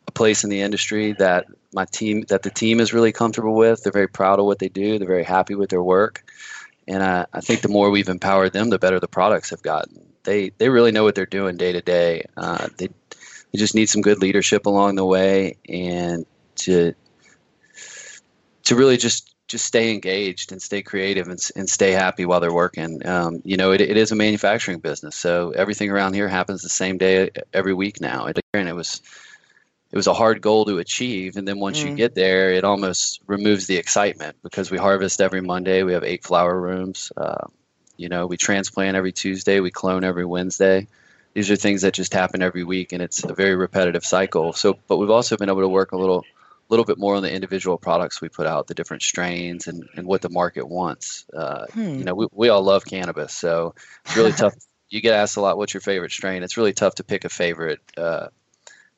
a 0.07 0.11
place 0.11 0.43
in 0.43 0.49
the 0.49 0.61
industry 0.61 1.13
that 1.13 1.45
my 1.73 1.85
team 1.85 2.21
that 2.29 2.43
the 2.43 2.49
team 2.49 2.79
is 2.79 2.93
really 2.93 3.11
comfortable 3.11 3.55
with. 3.55 3.83
They're 3.83 3.91
very 3.91 4.07
proud 4.07 4.39
of 4.39 4.45
what 4.45 4.59
they 4.59 4.69
do. 4.69 4.97
They're 4.97 5.07
very 5.07 5.23
happy 5.23 5.55
with 5.55 5.69
their 5.69 5.83
work, 5.83 6.23
and 6.87 7.03
I, 7.03 7.25
I 7.33 7.41
think 7.41 7.61
the 7.61 7.67
more 7.67 7.89
we've 7.89 8.07
empowered 8.09 8.53
them, 8.53 8.69
the 8.69 8.79
better 8.79 8.99
the 8.99 9.07
products 9.09 9.49
have 9.49 9.61
gotten. 9.61 10.05
They 10.23 10.51
they 10.57 10.69
really 10.69 10.91
know 10.91 11.03
what 11.03 11.15
they're 11.15 11.25
doing 11.25 11.57
day 11.57 11.73
to 11.73 11.81
day. 11.81 12.25
Uh, 12.37 12.69
They 12.77 12.87
they 12.87 13.59
just 13.59 13.75
need 13.75 13.89
some 13.89 14.01
good 14.01 14.19
leadership 14.19 14.65
along 14.65 14.95
the 14.95 15.05
way, 15.05 15.57
and 15.67 16.25
to 16.55 16.93
to 18.63 18.75
really 18.75 18.97
just 18.97 19.34
just 19.47 19.65
stay 19.65 19.93
engaged 19.93 20.51
and 20.51 20.61
stay 20.61 20.81
creative 20.81 21.27
and, 21.27 21.39
and 21.55 21.69
stay 21.69 21.91
happy 21.91 22.25
while 22.25 22.39
they're 22.39 22.53
working. 22.53 23.05
Um, 23.05 23.41
you 23.43 23.57
know, 23.57 23.71
it, 23.71 23.81
it 23.81 23.97
is 23.97 24.11
a 24.11 24.15
manufacturing 24.15 24.79
business, 24.79 25.15
so 25.15 25.51
everything 25.51 25.91
around 25.91 26.13
here 26.13 26.27
happens 26.27 26.61
the 26.61 26.69
same 26.69 26.97
day 26.97 27.29
every 27.53 27.73
week 27.73 28.01
now. 28.01 28.25
It, 28.25 28.39
and 28.53 28.67
it 28.67 28.73
was 28.73 29.01
it 29.91 29.95
was 29.95 30.07
a 30.07 30.13
hard 30.13 30.41
goal 30.41 30.65
to 30.65 30.79
achieve, 30.79 31.37
and 31.37 31.47
then 31.47 31.59
once 31.59 31.83
you 31.83 31.91
Mm. 31.91 31.97
get 31.97 32.15
there, 32.15 32.51
it 32.51 32.63
almost 32.63 33.21
removes 33.27 33.67
the 33.67 33.77
excitement 33.77 34.35
because 34.41 34.71
we 34.71 34.77
harvest 34.77 35.21
every 35.21 35.41
Monday. 35.41 35.83
We 35.83 35.93
have 35.93 36.03
eight 36.03 36.23
flower 36.23 36.59
rooms. 36.59 37.11
Uh, 37.15 37.47
you 37.97 38.09
know, 38.09 38.25
we 38.27 38.35
transplant 38.35 38.97
every 38.97 39.13
Tuesday. 39.13 39.59
We 39.59 39.71
clone 39.71 40.03
every 40.03 40.25
Wednesday. 40.25 40.87
These 41.33 41.51
are 41.51 41.55
things 41.55 41.83
that 41.83 41.93
just 41.93 42.13
happen 42.13 42.41
every 42.41 42.63
week, 42.63 42.93
and 42.93 43.01
it's 43.01 43.23
a 43.23 43.33
very 43.33 43.55
repetitive 43.55 44.03
cycle. 44.05 44.53
So, 44.53 44.79
but 44.87 44.97
we've 44.97 45.09
also 45.09 45.37
been 45.37 45.49
able 45.49 45.61
to 45.61 45.69
work 45.69 45.91
a 45.91 45.97
little 45.97 46.25
little 46.69 46.85
bit 46.85 46.97
more 46.97 47.15
on 47.15 47.21
the 47.23 47.31
individual 47.31 47.77
products 47.77 48.21
we 48.21 48.29
put 48.29 48.47
out, 48.47 48.67
the 48.67 48.73
different 48.73 49.03
strains, 49.03 49.67
and, 49.67 49.83
and 49.95 50.07
what 50.07 50.21
the 50.21 50.29
market 50.29 50.67
wants. 50.67 51.25
Uh, 51.35 51.65
Hmm. 51.73 51.97
You 51.99 52.03
know, 52.05 52.15
we, 52.15 52.27
we 52.31 52.49
all 52.49 52.63
love 52.63 52.85
cannabis, 52.85 53.33
so 53.33 53.75
it's 54.05 54.15
really 54.15 54.31
tough. 54.33 54.53
You 54.87 55.01
get 55.01 55.15
asked 55.15 55.35
a 55.35 55.41
lot, 55.41 55.57
"What's 55.57 55.73
your 55.73 55.81
favorite 55.81 56.11
strain?" 56.11 56.43
It's 56.43 56.57
really 56.57 56.71
tough 56.71 56.95
to 56.95 57.03
pick 57.03 57.25
a 57.25 57.29
favorite. 57.29 57.79
Uh, 57.97 58.27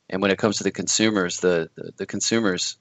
and 0.10 0.22
when 0.22 0.32
it 0.32 0.38
comes 0.38 0.58
to 0.58 0.64
the 0.66 0.72
consumers, 0.72 1.40
the, 1.40 1.70
the 1.76 1.92
the 2.00 2.06
consumers, 2.06 2.76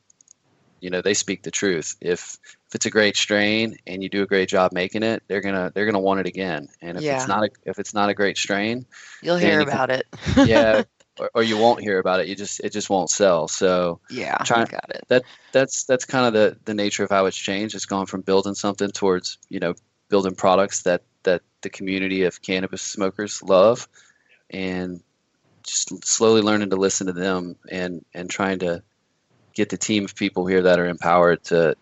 you 0.80 0.90
know, 0.90 1.02
they 1.02 1.14
speak 1.14 1.44
the 1.44 1.52
truth. 1.52 1.94
If 2.00 2.36
if 2.66 2.74
it's 2.74 2.86
a 2.86 2.90
great 2.90 3.16
strain 3.16 3.76
and 3.86 4.02
you 4.02 4.08
do 4.08 4.22
a 4.22 4.26
great 4.26 4.48
job 4.48 4.72
making 4.72 5.04
it, 5.04 5.22
they're 5.28 5.40
gonna 5.40 5.70
they're 5.72 5.86
gonna 5.86 6.00
want 6.00 6.18
it 6.20 6.26
again. 6.26 6.68
And 6.82 6.98
if 6.98 7.04
Yeah. 7.04 7.14
it's 7.14 7.28
not 7.28 7.44
a 7.44 7.48
if 7.64 7.78
it's 7.78 7.94
not 7.94 8.08
a 8.10 8.14
great 8.14 8.36
strain, 8.38 8.86
You'll 9.22 9.36
hear 9.36 9.60
you 9.60 9.66
can- 9.66 9.74
about 9.74 9.90
it. 9.90 10.06
yeah, 10.44 10.82
or, 11.18 11.30
or 11.34 11.42
you 11.42 11.58
won't 11.58 11.80
hear 11.80 11.98
about 11.98 12.20
it. 12.20 12.28
You 12.28 12.34
just 12.34 12.60
it 12.60 12.72
just 12.72 12.90
won't 12.90 13.10
sell. 13.10 13.48
So 13.48 14.00
yeah, 14.10 14.36
got 14.70 14.90
it. 14.90 15.04
that 15.08 15.22
that's 15.52 15.84
that's 15.84 16.04
kind 16.04 16.26
of 16.26 16.32
the 16.32 16.58
the 16.64 16.74
nature 16.74 17.04
of 17.04 17.10
how 17.10 17.26
it's 17.26 17.36
changed. 17.36 17.74
It's 17.74 17.86
gone 17.86 18.06
from 18.06 18.22
building 18.22 18.54
something 18.54 18.90
towards 18.90 19.38
you 19.48 19.60
know 19.60 19.74
building 20.08 20.34
products 20.34 20.82
that 20.82 21.02
that 21.22 21.42
the 21.62 21.70
community 21.70 22.24
of 22.24 22.42
cannabis 22.42 22.82
smokers 22.82 23.42
love, 23.42 23.88
and 24.50 25.02
just 25.62 26.04
slowly 26.04 26.40
learning 26.42 26.70
to 26.70 26.76
listen 26.76 27.08
to 27.08 27.12
them 27.12 27.56
and 27.70 28.04
and 28.14 28.30
trying 28.30 28.60
to 28.60 28.82
get 29.52 29.68
the 29.68 29.76
team 29.76 30.04
of 30.04 30.14
people 30.14 30.46
here 30.46 30.62
that 30.62 30.78
are 30.78 30.86
empowered 30.86 31.42
to 31.44 31.74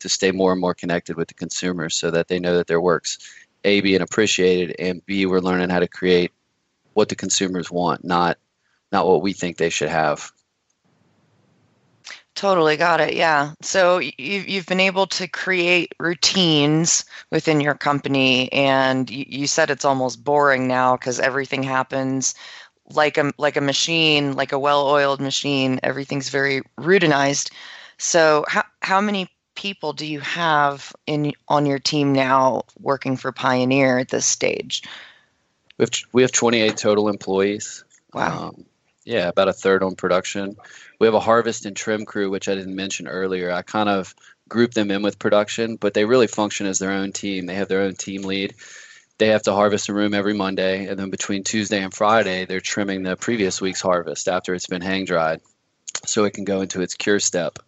to 0.00 0.08
stay 0.08 0.30
more 0.30 0.52
and 0.52 0.60
more 0.60 0.74
connected 0.74 1.16
with 1.16 1.28
the 1.28 1.34
consumers 1.34 1.96
so 1.96 2.10
that 2.10 2.28
they 2.28 2.38
know 2.38 2.56
that 2.56 2.66
their 2.66 2.80
works 2.80 3.18
a 3.64 3.80
being 3.80 4.00
appreciated 4.00 4.74
and 4.78 5.04
b 5.06 5.26
we're 5.26 5.40
learning 5.40 5.70
how 5.70 5.78
to 5.78 5.88
create 5.88 6.32
what 6.92 7.08
the 7.08 7.16
consumers 7.16 7.70
want 7.70 8.04
not 8.04 8.36
not 8.92 9.06
what 9.06 9.22
we 9.22 9.32
think 9.32 9.56
they 9.56 9.70
should 9.70 9.88
have 9.88 10.32
Totally 12.40 12.78
got 12.78 13.00
it. 13.00 13.14
Yeah. 13.14 13.52
So 13.60 13.98
you've 13.98 14.48
you've 14.48 14.66
been 14.66 14.80
able 14.80 15.06
to 15.08 15.28
create 15.28 15.94
routines 15.98 17.04
within 17.30 17.60
your 17.60 17.74
company, 17.74 18.50
and 18.50 19.10
you, 19.10 19.26
you 19.28 19.46
said 19.46 19.68
it's 19.68 19.84
almost 19.84 20.24
boring 20.24 20.66
now 20.66 20.96
because 20.96 21.20
everything 21.20 21.62
happens 21.62 22.34
like 22.94 23.18
a 23.18 23.32
like 23.36 23.58
a 23.58 23.60
machine, 23.60 24.36
like 24.36 24.52
a 24.52 24.58
well-oiled 24.58 25.20
machine. 25.20 25.80
Everything's 25.82 26.30
very 26.30 26.62
routinized. 26.78 27.50
So 27.98 28.46
how 28.48 28.64
how 28.80 29.02
many 29.02 29.28
people 29.54 29.92
do 29.92 30.06
you 30.06 30.20
have 30.20 30.94
in 31.06 31.32
on 31.48 31.66
your 31.66 31.78
team 31.78 32.14
now 32.14 32.62
working 32.78 33.18
for 33.18 33.32
Pioneer 33.32 33.98
at 33.98 34.08
this 34.08 34.24
stage? 34.24 34.82
We 35.76 35.82
have 35.82 35.90
we 36.12 36.22
have 36.22 36.32
28 36.32 36.76
total 36.78 37.08
employees. 37.08 37.84
Wow. 38.14 38.48
Um, 38.48 38.64
yeah, 39.10 39.28
about 39.28 39.48
a 39.48 39.52
third 39.52 39.82
on 39.82 39.96
production. 39.96 40.56
We 41.00 41.08
have 41.08 41.14
a 41.14 41.20
harvest 41.20 41.66
and 41.66 41.76
trim 41.76 42.04
crew, 42.04 42.30
which 42.30 42.48
I 42.48 42.54
didn't 42.54 42.76
mention 42.76 43.08
earlier. 43.08 43.50
I 43.50 43.62
kind 43.62 43.88
of 43.88 44.14
group 44.48 44.72
them 44.72 44.92
in 44.92 45.02
with 45.02 45.18
production, 45.18 45.74
but 45.74 45.94
they 45.94 46.04
really 46.04 46.28
function 46.28 46.66
as 46.66 46.78
their 46.78 46.92
own 46.92 47.10
team. 47.10 47.46
They 47.46 47.56
have 47.56 47.66
their 47.66 47.82
own 47.82 47.94
team 47.94 48.22
lead. 48.22 48.54
They 49.18 49.26
have 49.28 49.42
to 49.42 49.52
harvest 49.52 49.88
a 49.88 49.94
room 49.94 50.14
every 50.14 50.34
Monday, 50.34 50.86
and 50.86 50.96
then 50.96 51.10
between 51.10 51.42
Tuesday 51.42 51.82
and 51.82 51.92
Friday, 51.92 52.44
they're 52.44 52.60
trimming 52.60 53.02
the 53.02 53.16
previous 53.16 53.60
week's 53.60 53.80
harvest 53.80 54.28
after 54.28 54.54
it's 54.54 54.68
been 54.68 54.80
hang 54.80 55.06
dried, 55.06 55.40
so 56.06 56.24
it 56.24 56.34
can 56.34 56.44
go 56.44 56.60
into 56.60 56.80
its 56.80 56.94
cure 56.94 57.18
step. 57.18 57.58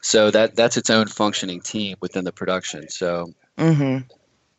So 0.00 0.30
that 0.30 0.56
that's 0.56 0.78
its 0.78 0.88
own 0.88 1.06
functioning 1.06 1.60
team 1.60 1.98
within 2.00 2.24
the 2.24 2.32
production. 2.32 2.88
So 2.88 3.34
Mm-hmm. 3.58 4.08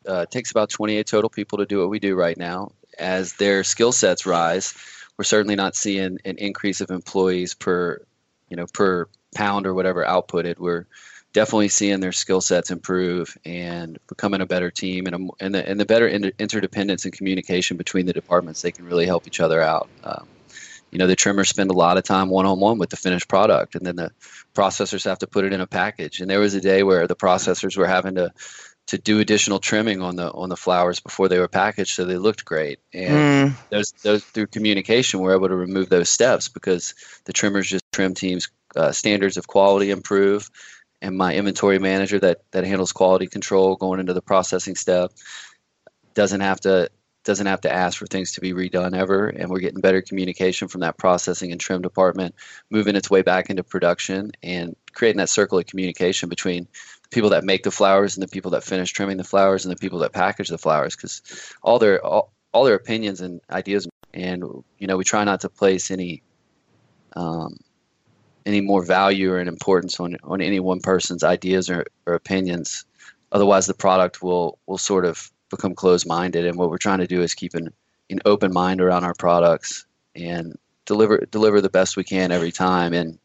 uh, 0.07 0.21
it 0.21 0.31
takes 0.31 0.51
about 0.51 0.69
28 0.69 1.07
total 1.07 1.29
people 1.29 1.57
to 1.57 1.65
do 1.65 1.79
what 1.79 1.89
we 1.89 1.99
do 1.99 2.15
right 2.15 2.37
now. 2.37 2.69
As 2.99 3.33
their 3.33 3.63
skill 3.63 3.91
sets 3.93 4.25
rise, 4.25 4.75
we're 5.19 5.25
certainly 5.25 5.57
not 5.57 5.75
seeing 5.75 6.17
an 6.23 6.37
increase 6.37 6.79
of 6.79 6.91
employees 6.91 7.53
per, 7.53 8.01
you 8.47 8.55
know, 8.55 8.65
per 8.67 9.09
pound 9.35 9.67
or 9.67 9.73
whatever 9.73 10.05
outputted. 10.05 10.57
We're 10.59 10.85
definitely 11.33 11.67
seeing 11.67 11.99
their 11.99 12.13
skill 12.13 12.39
sets 12.39 12.71
improve 12.71 13.37
and 13.43 13.99
becoming 14.07 14.39
a 14.39 14.45
better 14.45 14.71
team 14.71 15.07
and, 15.07 15.15
a, 15.15 15.43
and, 15.43 15.53
the, 15.53 15.69
and 15.69 15.77
the 15.77 15.85
better 15.85 16.07
inter- 16.07 16.31
interdependence 16.39 17.03
and 17.03 17.13
communication 17.13 17.75
between 17.75 18.05
the 18.05 18.13
departments. 18.13 18.61
They 18.61 18.71
can 18.71 18.85
really 18.85 19.05
help 19.05 19.27
each 19.27 19.41
other 19.41 19.61
out. 19.61 19.89
Um, 20.05 20.25
you 20.89 20.97
know, 20.97 21.05
the 21.05 21.17
trimmers 21.17 21.49
spend 21.49 21.69
a 21.69 21.73
lot 21.73 21.97
of 21.97 22.05
time 22.05 22.29
one 22.29 22.45
on 22.45 22.61
one 22.61 22.77
with 22.77 22.89
the 22.89 22.95
finished 22.95 23.27
product, 23.27 23.75
and 23.75 23.85
then 23.85 23.97
the 23.97 24.11
processors 24.55 25.03
have 25.03 25.19
to 25.19 25.27
put 25.27 25.43
it 25.43 25.51
in 25.51 25.59
a 25.59 25.67
package. 25.67 26.21
And 26.21 26.29
there 26.29 26.39
was 26.39 26.55
a 26.55 26.61
day 26.61 26.81
where 26.81 27.07
the 27.07 27.15
processors 27.15 27.75
were 27.75 27.87
having 27.87 28.15
to 28.15 28.31
to 28.89 28.97
do 28.97 29.19
additional 29.19 29.59
trimming 29.59 30.01
on 30.01 30.15
the 30.15 30.31
on 30.31 30.49
the 30.49 30.57
flowers 30.57 30.99
before 30.99 31.27
they 31.29 31.37
were 31.37 31.47
packaged 31.47 31.95
so 31.95 32.05
they 32.05 32.17
looked 32.17 32.43
great. 32.43 32.79
And 32.93 33.29
Mm. 33.51 33.57
those 33.69 33.93
those 34.03 34.23
through 34.23 34.47
communication 34.47 35.19
we're 35.19 35.35
able 35.35 35.47
to 35.47 35.55
remove 35.55 35.89
those 35.89 36.09
steps 36.09 36.49
because 36.49 36.95
the 37.25 37.33
trimmers 37.33 37.69
just 37.69 37.83
trim 37.91 38.15
teams 38.15 38.49
uh, 38.75 38.91
standards 38.91 39.37
of 39.37 39.47
quality 39.47 39.91
improve. 39.91 40.49
And 41.01 41.15
my 41.17 41.35
inventory 41.35 41.77
manager 41.77 42.19
that 42.19 42.39
that 42.51 42.65
handles 42.65 42.91
quality 42.91 43.27
control 43.27 43.75
going 43.75 43.99
into 43.99 44.13
the 44.13 44.23
processing 44.23 44.75
step 44.75 45.11
doesn't 46.15 46.41
have 46.41 46.59
to 46.61 46.89
doesn't 47.25 47.47
have 47.47 47.61
to 47.61 47.71
ask 47.71 47.97
for 47.99 48.07
things 48.07 48.31
to 48.31 48.41
be 48.41 48.53
redone 48.53 48.97
ever. 48.97 49.27
And 49.27 49.51
we're 49.51 49.59
getting 49.59 49.81
better 49.81 50.01
communication 50.01 50.67
from 50.67 50.81
that 50.81 50.97
processing 50.97 51.51
and 51.51 51.61
trim 51.61 51.83
department 51.83 52.33
moving 52.71 52.95
its 52.95 53.09
way 53.09 53.21
back 53.21 53.51
into 53.51 53.63
production 53.63 54.31
and 54.41 54.75
creating 54.93 55.19
that 55.19 55.29
circle 55.29 55.59
of 55.59 55.67
communication 55.67 56.27
between 56.27 56.67
people 57.11 57.29
that 57.31 57.43
make 57.43 57.63
the 57.63 57.71
flowers 57.71 58.15
and 58.15 58.23
the 58.23 58.27
people 58.27 58.51
that 58.51 58.63
finish 58.63 58.91
trimming 58.91 59.17
the 59.17 59.23
flowers 59.23 59.65
and 59.65 59.71
the 59.71 59.79
people 59.79 59.99
that 59.99 60.13
package 60.13 60.49
the 60.49 60.57
flowers 60.57 60.95
because 60.95 61.21
all 61.63 61.79
their 61.79 62.03
all, 62.05 62.31
all 62.51 62.63
their 62.63 62.75
opinions 62.75 63.21
and 63.21 63.41
ideas 63.49 63.87
and 64.13 64.43
you 64.77 64.87
know 64.87 64.97
we 64.97 65.03
try 65.03 65.23
not 65.23 65.41
to 65.41 65.49
place 65.49 65.91
any 65.91 66.21
um, 67.15 67.57
any 68.45 68.61
more 68.61 68.83
value 68.83 69.31
or 69.31 69.39
an 69.39 69.47
importance 69.47 69.99
on 69.99 70.17
on 70.23 70.41
any 70.41 70.59
one 70.59 70.79
person's 70.79 71.23
ideas 71.23 71.69
or, 71.69 71.85
or 72.05 72.13
opinions. 72.13 72.85
Otherwise 73.31 73.65
the 73.67 73.73
product 73.73 74.21
will 74.21 74.59
will 74.67 74.77
sort 74.77 75.05
of 75.05 75.31
become 75.49 75.73
closed 75.73 76.07
minded 76.07 76.45
and 76.45 76.57
what 76.57 76.69
we're 76.69 76.77
trying 76.77 76.99
to 76.99 77.07
do 77.07 77.23
is 77.23 77.33
keep 77.33 77.55
an, 77.55 77.73
an 78.11 78.19
open 78.25 78.53
mind 78.53 78.81
around 78.81 79.03
our 79.03 79.15
products 79.15 79.85
and 80.15 80.55
deliver 80.85 81.25
deliver 81.31 81.59
the 81.59 81.69
best 81.69 81.97
we 81.97 82.03
can 82.03 82.31
every 82.31 82.51
time. 82.51 82.93
And 82.93 83.17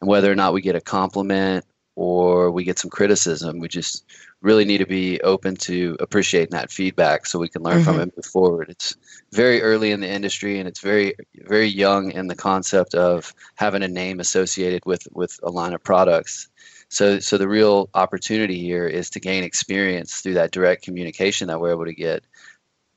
and 0.00 0.08
whether 0.08 0.30
or 0.30 0.36
not 0.36 0.52
we 0.52 0.62
get 0.62 0.76
a 0.76 0.80
compliment 0.80 1.64
or 1.94 2.50
we 2.50 2.64
get 2.64 2.78
some 2.78 2.90
criticism. 2.90 3.58
We 3.58 3.68
just 3.68 4.04
really 4.40 4.64
need 4.64 4.78
to 4.78 4.86
be 4.86 5.20
open 5.20 5.56
to 5.56 5.96
appreciating 6.00 6.50
that 6.52 6.70
feedback 6.70 7.26
so 7.26 7.38
we 7.38 7.48
can 7.48 7.62
learn 7.62 7.76
mm-hmm. 7.76 7.84
from 7.84 7.98
it 7.98 8.02
and 8.02 8.12
move 8.16 8.26
forward. 8.26 8.70
It's 8.70 8.96
very 9.32 9.62
early 9.62 9.90
in 9.90 10.00
the 10.00 10.08
industry 10.08 10.58
and 10.58 10.68
it's 10.68 10.80
very 10.80 11.14
very 11.34 11.68
young 11.68 12.12
in 12.12 12.26
the 12.26 12.34
concept 12.34 12.94
of 12.94 13.34
having 13.54 13.82
a 13.82 13.88
name 13.88 14.20
associated 14.20 14.84
with 14.86 15.06
with 15.12 15.38
a 15.42 15.50
line 15.50 15.74
of 15.74 15.84
products. 15.84 16.48
So 16.88 17.20
so 17.20 17.36
the 17.38 17.48
real 17.48 17.90
opportunity 17.94 18.58
here 18.58 18.86
is 18.86 19.10
to 19.10 19.20
gain 19.20 19.44
experience 19.44 20.20
through 20.20 20.34
that 20.34 20.50
direct 20.50 20.84
communication 20.84 21.48
that 21.48 21.60
we're 21.60 21.72
able 21.72 21.86
to 21.86 21.94
get. 21.94 22.24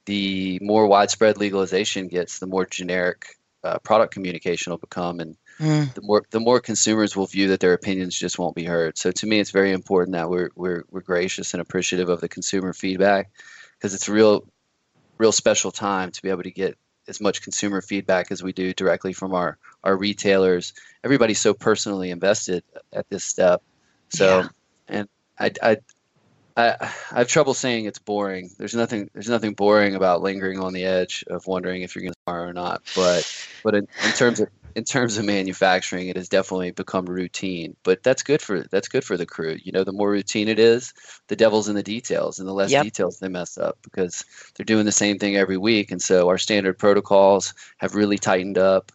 The 0.06 0.60
more 0.62 0.88
widespread 0.88 1.38
legalization 1.38 2.08
gets, 2.08 2.40
the 2.40 2.48
more 2.48 2.66
generic 2.66 3.26
uh, 3.64 3.80
product 3.80 4.14
communication 4.14 4.72
will 4.72 4.78
become 4.78 5.20
and 5.20 5.36
mm. 5.60 5.94
the 5.94 6.02
more 6.02 6.24
the 6.30 6.39
more 6.39 6.60
consumers 6.60 7.15
will 7.15 7.28
view 7.28 7.50
that 7.50 7.60
their 7.60 7.74
opinions 7.74 8.18
just 8.18 8.39
won't 8.39 8.56
be 8.56 8.65
heard. 8.65 8.98
So 8.98 9.12
to 9.12 9.28
me, 9.28 9.39
it's 9.39 9.52
very 9.52 9.72
important 9.72 10.13
that 10.13 10.30
we're 10.30 10.50
we're, 10.56 10.84
we're 10.91 11.02
gracious 11.02 11.54
and 11.54 11.62
appreciative 11.62 12.10
of 12.10 12.22
the 12.22 12.30
consumer 12.30 12.74
feedback 12.74 13.30
because 13.78 13.94
it's 13.94 14.08
a 14.08 14.13
real 14.13 14.46
real 15.18 15.32
special 15.32 15.72
time 15.72 16.12
to 16.12 16.22
be 16.22 16.30
able 16.30 16.44
to 16.44 16.52
get 16.52 16.78
as 17.08 17.22
much 17.22 17.41
consumer 17.41 17.82
feedback 17.82 18.32
as 18.32 18.41
we 18.41 18.52
do 18.52 18.74
directly 18.74 19.13
from 19.13 19.34
our 19.34 19.58
our 19.84 19.96
retailers. 19.96 20.74
Everybody's 21.04 21.39
so 21.39 21.54
personally 21.54 22.12
invested 22.12 22.63
at 22.91 23.10
this 23.10 23.24
step. 23.24 23.62
So 24.10 24.39
yeah. 24.39 24.48
and 24.88 25.10
I, 25.39 25.52
I 25.62 25.78
I, 26.58 26.76
I 27.12 27.18
have 27.18 27.28
trouble 27.28 27.54
saying 27.54 27.86
it's 27.86 28.00
boring. 28.00 28.50
There's 28.58 28.76
nothing 28.76 29.10
there's 29.13 29.30
nothing 29.30 29.54
boring 29.54 29.96
about 29.96 30.22
lingering 30.22 30.60
on 30.60 30.74
the 30.74 30.86
edge 30.86 31.24
of 31.28 31.48
wondering 31.48 31.82
if 31.82 31.96
you're 31.96 32.04
going 32.04 32.13
to 32.13 32.20
tomorrow 32.26 32.50
or 32.50 32.54
not. 32.54 32.82
But 32.96 33.48
but 33.63 33.76
in, 33.76 33.88
in 34.06 34.12
terms 34.13 34.39
of 34.39 34.50
in 34.76 34.84
terms 34.84 35.18
of 35.18 35.24
manufacturing, 35.24 36.10
it 36.10 36.18
has 36.18 36.28
definitely 36.28 36.72
become 36.72 37.06
routine. 37.06 37.76
But 37.84 38.04
that's 38.04 38.24
good 38.24 38.42
for 38.42 38.64
that's 38.64 38.90
good 38.90 39.06
for 39.06 39.16
the 39.16 39.26
crew. 39.26 39.58
You 39.64 39.72
know, 39.72 39.86
the 39.86 39.94
more 39.94 40.12
routine 40.12 40.50
it 40.50 40.60
is, 40.60 40.94
the 41.28 41.36
devil's 41.36 41.70
in 41.70 41.76
the 41.76 41.84
details, 41.84 42.40
and 42.40 42.48
the 42.48 42.54
less 42.54 42.72
yep. 42.72 42.84
details 42.84 43.18
they 43.18 43.30
mess 43.30 43.58
up 43.58 43.78
because 43.84 44.26
they're 44.56 44.66
doing 44.66 44.86
the 44.86 44.92
same 44.92 45.18
thing 45.18 45.38
every 45.38 45.58
week. 45.58 45.92
And 45.92 46.02
so 46.02 46.28
our 46.28 46.38
standard 46.38 46.78
protocols 46.78 47.54
have 47.78 47.96
really 47.96 48.18
tightened 48.18 48.58
up. 48.58 48.92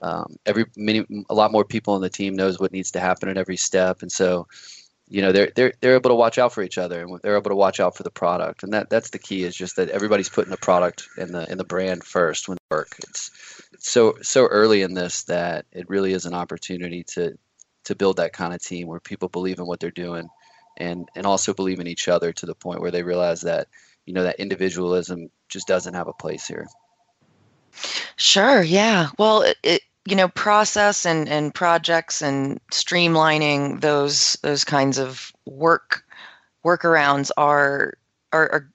Um, 0.00 0.36
every 0.46 0.64
many 0.76 1.04
a 1.28 1.34
lot 1.34 1.52
more 1.52 1.64
people 1.64 1.94
on 1.94 2.00
the 2.00 2.08
team 2.08 2.34
knows 2.34 2.58
what 2.58 2.72
needs 2.72 2.92
to 2.92 3.00
happen 3.00 3.28
at 3.28 3.36
every 3.36 3.56
step, 3.56 4.00
and 4.02 4.10
so 4.10 4.46
you 5.10 5.22
know 5.22 5.32
they're 5.32 5.50
they're 5.54 5.72
they're 5.80 5.94
able 5.94 6.10
to 6.10 6.16
watch 6.16 6.38
out 6.38 6.52
for 6.52 6.62
each 6.62 6.76
other 6.76 7.00
and 7.00 7.20
they're 7.22 7.36
able 7.36 7.50
to 7.50 7.56
watch 7.56 7.80
out 7.80 7.96
for 7.96 8.02
the 8.02 8.10
product. 8.10 8.62
And 8.62 8.72
that 8.74 8.90
that's 8.90 9.10
the 9.10 9.18
key 9.18 9.42
is 9.44 9.56
just 9.56 9.76
that 9.76 9.88
everybody's 9.88 10.28
putting 10.28 10.50
the 10.50 10.58
product 10.58 11.08
and 11.16 11.30
the 11.30 11.48
and 11.48 11.58
the 11.58 11.64
brand 11.64 12.04
first 12.04 12.48
when 12.48 12.58
work. 12.70 12.96
It's, 13.08 13.30
so 13.78 14.16
so 14.22 14.46
early 14.46 14.82
in 14.82 14.94
this 14.94 15.24
that 15.24 15.64
it 15.72 15.88
really 15.88 16.12
is 16.12 16.26
an 16.26 16.34
opportunity 16.34 17.04
to 17.04 17.38
to 17.84 17.94
build 17.94 18.18
that 18.18 18.34
kind 18.34 18.52
of 18.52 18.62
team 18.62 18.86
where 18.86 19.00
people 19.00 19.28
believe 19.28 19.58
in 19.58 19.66
what 19.66 19.80
they're 19.80 19.90
doing 19.90 20.28
and 20.76 21.08
and 21.14 21.26
also 21.26 21.54
believe 21.54 21.80
in 21.80 21.86
each 21.86 22.08
other 22.08 22.32
to 22.32 22.46
the 22.46 22.54
point 22.54 22.80
where 22.80 22.90
they 22.90 23.02
realize 23.02 23.40
that 23.42 23.68
you 24.04 24.12
know 24.12 24.24
that 24.24 24.40
individualism 24.40 25.30
just 25.48 25.66
doesn't 25.66 25.94
have 25.94 26.08
a 26.08 26.12
place 26.12 26.46
here. 26.46 26.66
Sure 28.16 28.62
yeah. 28.62 29.08
Well 29.18 29.44
it 29.62 29.82
you 30.08 30.16
know 30.16 30.28
process 30.28 31.04
and 31.04 31.28
and 31.28 31.54
projects 31.54 32.22
and 32.22 32.60
streamlining 32.72 33.80
those 33.80 34.34
those 34.42 34.64
kinds 34.64 34.98
of 34.98 35.32
work 35.44 36.04
workarounds 36.64 37.30
are 37.36 37.94
are, 38.32 38.52
are 38.52 38.70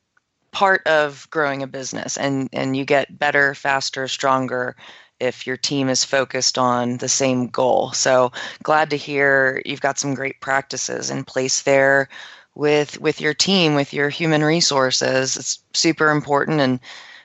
part 0.54 0.86
of 0.88 1.28
growing 1.30 1.62
a 1.62 1.68
business. 1.68 2.18
And 2.18 2.48
and 2.54 2.78
you 2.78 2.86
get 2.86 3.20
better 3.20 3.54
faster 3.54 4.08
stronger 4.08 4.76
if 5.20 5.46
your 5.46 5.58
team 5.58 5.90
is 5.90 6.04
focused 6.04 6.58
on 6.58 6.98
the 6.98 7.10
same 7.10 7.48
goal. 7.48 7.92
So 7.92 8.32
glad 8.62 8.90
to 8.92 8.98
hear 8.98 9.62
you've 9.66 9.82
got 9.82 10.00
some 10.00 10.14
great 10.14 10.40
practices 10.42 11.10
in 11.10 11.26
place 11.26 11.64
there 11.64 12.08
with 12.56 13.00
with 13.02 13.20
your 13.20 13.34
team 13.34 13.76
with 13.76 13.94
your 13.94 14.10
human 14.10 14.44
resources. 14.44 15.36
It's 15.36 15.60
super 15.74 16.10
important 16.10 16.62
and 16.62 16.80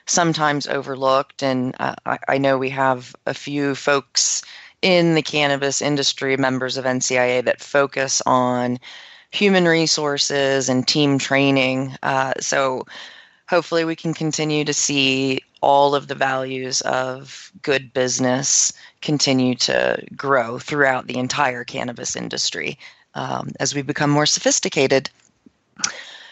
sometimes 0.09 0.66
overlooked. 0.66 1.42
And 1.42 1.75
uh, 1.79 1.94
I, 2.07 2.18
I 2.29 2.38
know 2.38 2.59
we 2.59 2.71
have 2.71 3.14
a 3.27 3.35
few 3.35 3.75
folks 3.75 4.42
in 4.83 5.14
the 5.14 5.23
cannabis 5.23 5.83
industry, 5.83 6.37
members 6.37 6.77
of 6.77 6.85
NCIA, 6.85 7.44
that 7.44 7.61
focus 7.61 8.23
on 8.27 8.79
human 9.31 9.66
resources 9.66 10.68
and 10.68 10.87
team 10.87 11.18
training. 11.18 11.97
Uh, 12.03 12.33
so 12.40 12.87
hopefully 13.49 13.85
we 13.85 13.97
can 13.97 14.14
continue 14.14 14.64
to 14.64 14.73
see 14.73 15.40
all 15.61 15.94
of 15.94 16.07
the 16.07 16.14
values 16.14 16.81
of 16.83 17.53
good 17.62 17.92
business 17.92 18.73
continue 19.03 19.55
to 19.55 20.03
grow 20.16 20.59
throughout 20.59 21.07
the 21.07 21.18
entire 21.18 21.64
cannabis 21.64 22.14
industry 22.14 22.79
um, 23.14 23.51
as 23.59 23.75
we 23.75 23.83
become 23.83 24.11
more 24.11 24.27
sophisticated. 24.27 25.11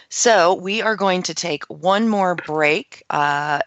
So, 0.08 0.54
we 0.54 0.82
are 0.82 0.96
going 0.96 1.22
to 1.24 1.34
take 1.34 1.64
one 1.64 2.08
more 2.08 2.34
break, 2.34 3.02
uh, 3.10 3.60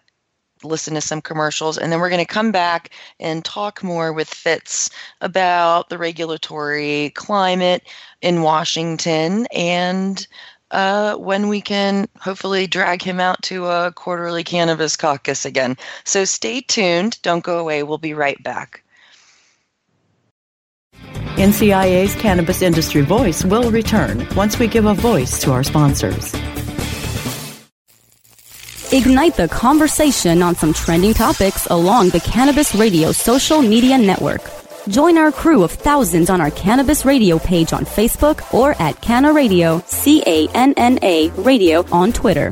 listen 0.63 0.93
to 0.95 1.02
some 1.02 1.21
commercials, 1.21 1.78
and 1.78 1.91
then 1.91 1.99
we're 1.99 2.10
going 2.10 2.25
to 2.25 2.34
come 2.34 2.52
back 2.52 2.91
and 3.19 3.43
talk 3.45 3.84
more 3.84 4.13
with 4.13 4.30
Fitz 4.30 4.89
about 5.21 5.89
the 5.89 5.97
regulatory 5.97 7.12
climate 7.15 7.84
in 8.21 8.41
Washington 8.41 9.47
and 9.54 10.28
uh, 10.71 11.15
when 11.15 11.47
we 11.47 11.62
can 11.62 12.08
hopefully 12.19 12.67
drag 12.67 13.02
him 13.02 13.19
out 13.19 13.41
to 13.43 13.65
a 13.65 13.91
quarterly 13.93 14.43
cannabis 14.43 14.95
caucus 14.95 15.45
again. 15.45 15.75
So 16.04 16.25
stay 16.25 16.62
tuned. 16.62 17.19
Don't 17.21 17.43
go 17.43 17.58
away. 17.60 17.84
We'll 17.84 17.97
be 17.97 18.13
right 18.13 18.41
back. 18.43 18.84
NCIA's 21.39 22.15
Cannabis 22.15 22.62
Industry 22.62 22.99
Voice 22.99 23.45
will 23.45 23.71
return 23.71 24.28
once 24.36 24.60
we 24.60 24.67
give 24.67 24.86
a 24.86 24.93
voice 24.93 25.39
to 25.41 25.54
our 25.54 25.63
sponsors. 25.63 26.34
Ignite 28.91 29.38
the 29.38 29.47
conversation 29.49 30.43
on 30.43 30.56
some 30.56 30.73
trending 30.73 31.13
topics 31.13 31.65
along 31.67 32.10
the 32.10 32.19
Cannabis 32.19 32.75
Radio 32.75 33.13
social 33.13 33.62
media 33.62 33.97
network. 33.97 34.41
Join 34.89 35.17
our 35.17 35.32
crew 35.32 35.63
of 35.63 35.71
thousands 35.71 36.30
on 36.30 36.41
our 36.41 36.52
Cannabis 36.52 37.06
Radio 37.06 37.39
page 37.39 37.71
on 37.71 37.86
Facebook 37.86 38.54
or 38.54 38.75
at 38.82 38.99
Canna 38.99 39.32
Radio, 39.32 39.82
C 39.86 40.21
A 40.25 40.49
N 40.49 40.73
N 40.75 40.99
A 41.04 41.30
Radio 41.38 41.86
on 41.89 42.12
Twitter. 42.12 42.52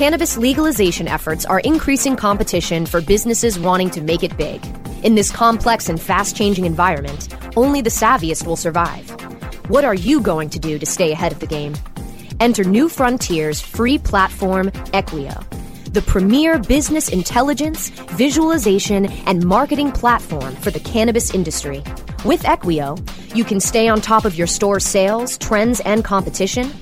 Cannabis 0.00 0.38
legalization 0.38 1.06
efforts 1.06 1.44
are 1.44 1.60
increasing 1.60 2.16
competition 2.16 2.86
for 2.86 3.02
businesses 3.02 3.58
wanting 3.58 3.90
to 3.90 4.00
make 4.00 4.22
it 4.22 4.34
big. 4.38 4.64
In 5.04 5.14
this 5.14 5.30
complex 5.30 5.90
and 5.90 6.00
fast 6.00 6.34
changing 6.34 6.64
environment, 6.64 7.28
only 7.54 7.82
the 7.82 7.90
savviest 7.90 8.46
will 8.46 8.56
survive. 8.56 9.10
What 9.68 9.84
are 9.84 9.94
you 9.94 10.22
going 10.22 10.48
to 10.50 10.58
do 10.58 10.78
to 10.78 10.86
stay 10.86 11.12
ahead 11.12 11.32
of 11.32 11.40
the 11.40 11.46
game? 11.46 11.74
Enter 12.40 12.64
New 12.64 12.88
Frontier's 12.88 13.60
free 13.60 13.98
platform, 13.98 14.70
Equio, 14.94 15.44
the 15.92 16.00
premier 16.00 16.58
business 16.58 17.10
intelligence, 17.10 17.90
visualization, 18.16 19.04
and 19.26 19.44
marketing 19.44 19.92
platform 19.92 20.56
for 20.56 20.70
the 20.70 20.80
cannabis 20.80 21.34
industry. 21.34 21.84
With 22.24 22.44
Equio, 22.44 22.96
you 23.36 23.44
can 23.44 23.60
stay 23.60 23.86
on 23.86 24.00
top 24.00 24.24
of 24.24 24.34
your 24.34 24.46
store's 24.46 24.86
sales, 24.86 25.36
trends, 25.36 25.80
and 25.80 26.02
competition 26.02 26.72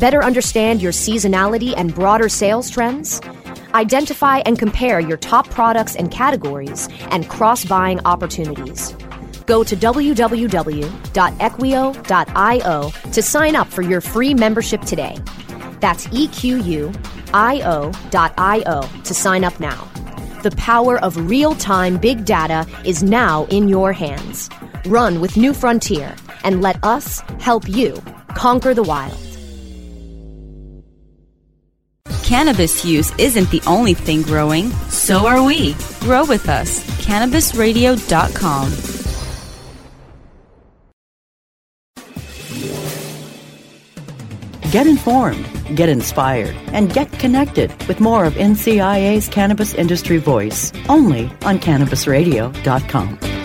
Better 0.00 0.24
understand 0.24 0.80
your 0.80 0.92
seasonality 0.92 1.74
and 1.76 1.94
broader 1.94 2.30
sales 2.30 2.70
trends? 2.70 3.20
Identify 3.74 4.38
and 4.38 4.58
compare 4.58 4.98
your 4.98 5.18
top 5.18 5.50
products 5.50 5.94
and 5.94 6.10
categories 6.10 6.88
and 7.10 7.28
cross 7.28 7.66
buying 7.66 8.00
opportunities. 8.06 8.96
Go 9.44 9.62
to 9.62 9.76
www.equio.io 9.76 10.80
to 13.12 13.22
sign 13.22 13.54
up 13.54 13.68
for 13.68 13.82
your 13.82 14.00
free 14.00 14.32
membership 14.32 14.80
today. 14.82 15.18
That's 15.80 16.06
EQU 16.06 16.96
io.io 17.34 18.82
to 19.04 19.14
sign 19.14 19.44
up 19.44 19.60
now. 19.60 19.84
The 20.42 20.50
power 20.52 20.98
of 20.98 21.28
real 21.28 21.54
time 21.54 21.98
big 21.98 22.24
data 22.24 22.66
is 22.86 23.02
now 23.02 23.44
in 23.50 23.68
your 23.68 23.92
hands. 23.92 24.48
Run 24.86 25.20
with 25.20 25.36
New 25.36 25.52
Frontier 25.52 26.16
and 26.42 26.62
let 26.62 26.82
us 26.82 27.20
help 27.38 27.68
you 27.68 28.02
conquer 28.34 28.72
the 28.72 28.82
wild. 28.82 29.29
Cannabis 32.30 32.84
use 32.84 33.12
isn't 33.18 33.50
the 33.50 33.60
only 33.66 33.92
thing 33.92 34.22
growing, 34.22 34.70
so 34.88 35.26
are 35.26 35.42
we. 35.42 35.74
Grow 35.98 36.24
with 36.24 36.48
us. 36.48 36.84
CannabisRadio.com. 37.04 38.70
Get 44.70 44.86
informed, 44.86 45.44
get 45.76 45.88
inspired, 45.88 46.54
and 46.68 46.92
get 46.92 47.10
connected 47.18 47.74
with 47.88 47.98
more 47.98 48.24
of 48.24 48.34
NCIA's 48.34 49.28
Cannabis 49.28 49.74
Industry 49.74 50.18
Voice 50.18 50.72
only 50.88 51.24
on 51.42 51.58
CannabisRadio.com. 51.58 53.39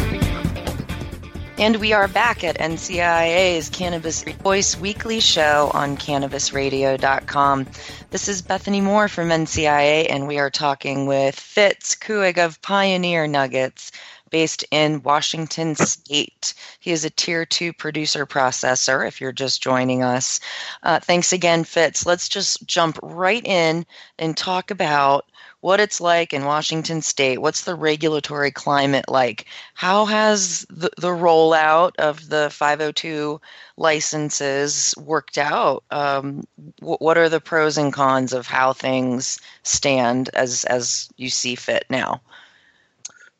And 1.57 1.77
we 1.77 1.93
are 1.93 2.09
back 2.09 2.43
at 2.43 2.57
NCIA's 2.57 3.69
Cannabis 3.69 4.23
Voice 4.23 4.77
weekly 4.77 5.21
show 5.21 5.71
on 5.73 5.95
CannabisRadio.com. 5.95 7.67
This 8.09 8.27
is 8.27 8.41
Bethany 8.41 8.81
Moore 8.81 9.07
from 9.07 9.29
NCIA, 9.29 10.07
and 10.09 10.27
we 10.27 10.37
are 10.37 10.49
talking 10.49 11.05
with 11.05 11.39
Fitz 11.39 11.95
Kuig 11.95 12.37
of 12.39 12.61
Pioneer 12.61 13.25
Nuggets 13.27 13.93
based 14.35 14.65
in 14.69 15.01
Washington 15.01 15.75
State. 15.77 16.53
He 16.81 16.91
is 16.91 17.05
a 17.05 17.09
tier 17.09 17.45
two 17.45 17.71
producer 17.71 18.25
processor, 18.25 19.07
if 19.07 19.21
you're 19.21 19.31
just 19.31 19.63
joining 19.63 20.03
us. 20.03 20.41
Uh, 20.83 20.99
thanks 20.99 21.31
again, 21.31 21.63
Fitz. 21.63 22.05
Let's 22.05 22.27
just 22.27 22.67
jump 22.67 22.99
right 23.01 23.45
in 23.45 23.85
and 24.19 24.35
talk 24.35 24.71
about 24.71 25.23
what 25.61 25.79
it's 25.79 26.01
like 26.01 26.33
in 26.33 26.43
Washington 26.43 27.01
State. 27.01 27.41
What's 27.41 27.63
the 27.63 27.75
regulatory 27.75 28.51
climate 28.51 29.05
like? 29.07 29.45
How 29.73 30.03
has 30.03 30.65
the, 30.69 30.89
the 30.97 31.11
rollout 31.11 31.93
of 31.97 32.27
the 32.27 32.49
502 32.51 33.39
licenses 33.77 34.93
worked 34.97 35.37
out? 35.37 35.85
Um, 35.91 36.45
w- 36.81 36.97
what 36.99 37.17
are 37.17 37.29
the 37.29 37.39
pros 37.39 37.77
and 37.77 37.93
cons 37.93 38.33
of 38.33 38.47
how 38.47 38.73
things 38.73 39.39
stand 39.63 40.29
as 40.33 40.65
as 40.65 41.07
you 41.15 41.29
see 41.29 41.55
fit 41.55 41.85
now? 41.89 42.19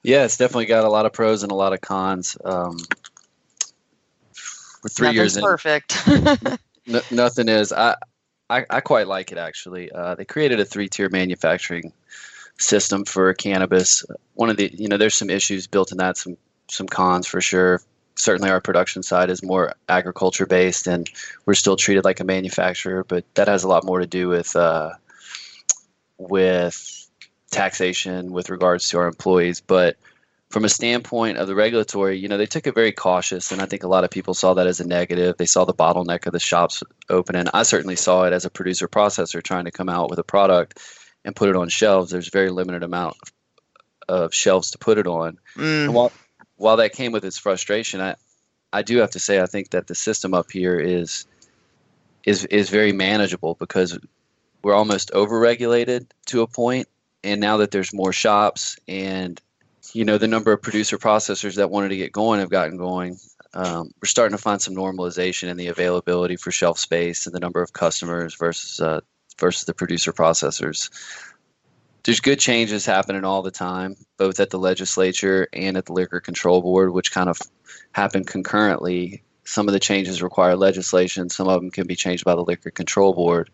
Yeah, 0.05 0.25
it's 0.25 0.37
definitely 0.37 0.67
got 0.67 0.83
a 0.83 0.89
lot 0.89 1.07
of 1.07 1.13
pros 1.13 1.41
and 1.41 1.51
a 1.51 1.55
lot 1.55 1.73
of 1.73 1.81
cons. 1.81 2.37
Um, 2.45 2.77
we're 4.83 4.89
three 4.89 5.07
Nothing's 5.07 5.15
years 5.15 5.37
in. 5.37 5.43
perfect. 5.43 6.07
N- 6.87 7.01
nothing 7.09 7.49
is. 7.49 7.73
I, 7.73 7.95
I, 8.47 8.65
I 8.69 8.81
quite 8.81 9.07
like 9.07 9.31
it 9.31 9.39
actually. 9.39 9.91
Uh, 9.91 10.13
they 10.13 10.23
created 10.23 10.59
a 10.59 10.65
three-tier 10.65 11.09
manufacturing 11.09 11.91
system 12.59 13.03
for 13.03 13.33
cannabis. 13.33 14.05
One 14.35 14.51
of 14.51 14.57
the, 14.57 14.69
you 14.71 14.87
know, 14.87 14.97
there's 14.97 15.17
some 15.17 15.31
issues 15.31 15.65
built 15.65 15.91
in 15.91 15.97
that, 15.97 16.17
some 16.17 16.37
some 16.69 16.87
cons 16.87 17.25
for 17.25 17.41
sure. 17.41 17.81
Certainly, 18.13 18.51
our 18.51 18.61
production 18.61 19.01
side 19.01 19.31
is 19.31 19.41
more 19.41 19.73
agriculture 19.89 20.45
based, 20.45 20.85
and 20.85 21.09
we're 21.47 21.55
still 21.55 21.77
treated 21.77 22.05
like 22.05 22.19
a 22.19 22.23
manufacturer. 22.23 23.03
But 23.03 23.25
that 23.33 23.47
has 23.47 23.63
a 23.63 23.67
lot 23.67 23.83
more 23.83 23.99
to 24.01 24.07
do 24.07 24.27
with 24.27 24.55
uh, 24.55 24.91
with 26.19 27.04
taxation 27.51 28.31
with 28.31 28.49
regards 28.49 28.89
to 28.89 28.97
our 28.97 29.07
employees. 29.07 29.61
But 29.61 29.97
from 30.49 30.65
a 30.65 30.69
standpoint 30.69 31.37
of 31.37 31.47
the 31.47 31.55
regulatory, 31.55 32.17
you 32.17 32.27
know, 32.27 32.37
they 32.37 32.45
took 32.45 32.67
it 32.67 32.75
very 32.75 32.91
cautious, 32.91 33.51
and 33.51 33.61
I 33.61 33.65
think 33.65 33.83
a 33.83 33.87
lot 33.87 34.03
of 34.03 34.11
people 34.11 34.33
saw 34.33 34.53
that 34.53 34.67
as 34.67 34.79
a 34.79 34.87
negative. 34.87 35.37
They 35.37 35.45
saw 35.45 35.65
the 35.65 35.73
bottleneck 35.73 36.25
of 36.25 36.33
the 36.33 36.39
shops 36.39 36.83
opening. 37.09 37.45
I 37.53 37.63
certainly 37.63 37.95
saw 37.95 38.23
it 38.23 38.33
as 38.33 38.45
a 38.45 38.49
producer 38.49 38.87
processor 38.87 39.41
trying 39.41 39.65
to 39.65 39.71
come 39.71 39.89
out 39.89 40.09
with 40.09 40.19
a 40.19 40.23
product 40.23 40.79
and 41.23 41.35
put 41.35 41.49
it 41.49 41.55
on 41.55 41.69
shelves. 41.69 42.11
There's 42.11 42.29
very 42.29 42.51
limited 42.51 42.83
amount 42.83 43.17
of 44.07 44.33
shelves 44.33 44.71
to 44.71 44.77
put 44.77 44.97
it 44.97 45.07
on. 45.07 45.39
Mm. 45.55 45.85
And 45.85 45.93
while 45.93 46.11
while 46.57 46.77
that 46.77 46.93
came 46.93 47.11
with 47.11 47.25
its 47.25 47.37
frustration, 47.37 47.99
I 48.01 48.15
I 48.71 48.81
do 48.81 48.97
have 48.97 49.11
to 49.11 49.19
say 49.19 49.41
I 49.41 49.45
think 49.45 49.71
that 49.71 49.87
the 49.87 49.95
system 49.95 50.33
up 50.33 50.51
here 50.51 50.79
is 50.79 51.25
is 52.23 52.45
is 52.45 52.69
very 52.69 52.91
manageable 52.91 53.55
because 53.55 53.97
we're 54.63 54.73
almost 54.73 55.11
overregulated 55.11 56.07
to 56.27 56.41
a 56.41 56.47
point 56.47 56.87
and 57.25 57.41
now 57.41 57.57
that 57.57 57.71
there's 57.71 57.93
more 57.93 58.13
shops 58.13 58.77
and 58.87 59.41
you 59.93 60.05
know 60.05 60.17
the 60.17 60.27
number 60.27 60.53
of 60.53 60.61
producer 60.61 60.97
processors 60.97 61.55
that 61.55 61.69
wanted 61.69 61.89
to 61.89 61.97
get 61.97 62.11
going 62.11 62.39
have 62.39 62.49
gotten 62.49 62.77
going 62.77 63.17
um, 63.53 63.91
we're 64.01 64.07
starting 64.07 64.37
to 64.37 64.41
find 64.41 64.61
some 64.61 64.75
normalization 64.75 65.49
in 65.49 65.57
the 65.57 65.67
availability 65.67 66.35
for 66.35 66.51
shelf 66.51 66.77
space 66.77 67.25
and 67.25 67.33
the 67.33 67.39
number 67.39 67.61
of 67.61 67.73
customers 67.73 68.35
versus 68.35 68.79
uh, 68.79 69.01
versus 69.39 69.65
the 69.65 69.73
producer 69.73 70.13
processors. 70.13 70.89
There's 72.03 72.19
good 72.19 72.39
changes 72.39 72.85
happening 72.85 73.25
all 73.25 73.41
the 73.41 73.51
time 73.51 73.95
both 74.17 74.39
at 74.39 74.51
the 74.51 74.59
legislature 74.59 75.47
and 75.51 75.75
at 75.75 75.85
the 75.85 75.93
liquor 75.93 76.19
control 76.19 76.61
board 76.61 76.91
which 76.93 77.11
kind 77.11 77.29
of 77.29 77.39
happen 77.91 78.23
concurrently. 78.23 79.23
Some 79.45 79.67
of 79.67 79.73
the 79.73 79.79
changes 79.79 80.21
require 80.21 80.55
legislation. 80.55 81.29
Some 81.29 81.47
of 81.47 81.61
them 81.61 81.71
can 81.71 81.87
be 81.87 81.95
changed 81.95 82.25
by 82.25 82.35
the 82.35 82.43
liquor 82.43 82.71
control 82.71 83.13
board 83.13 83.49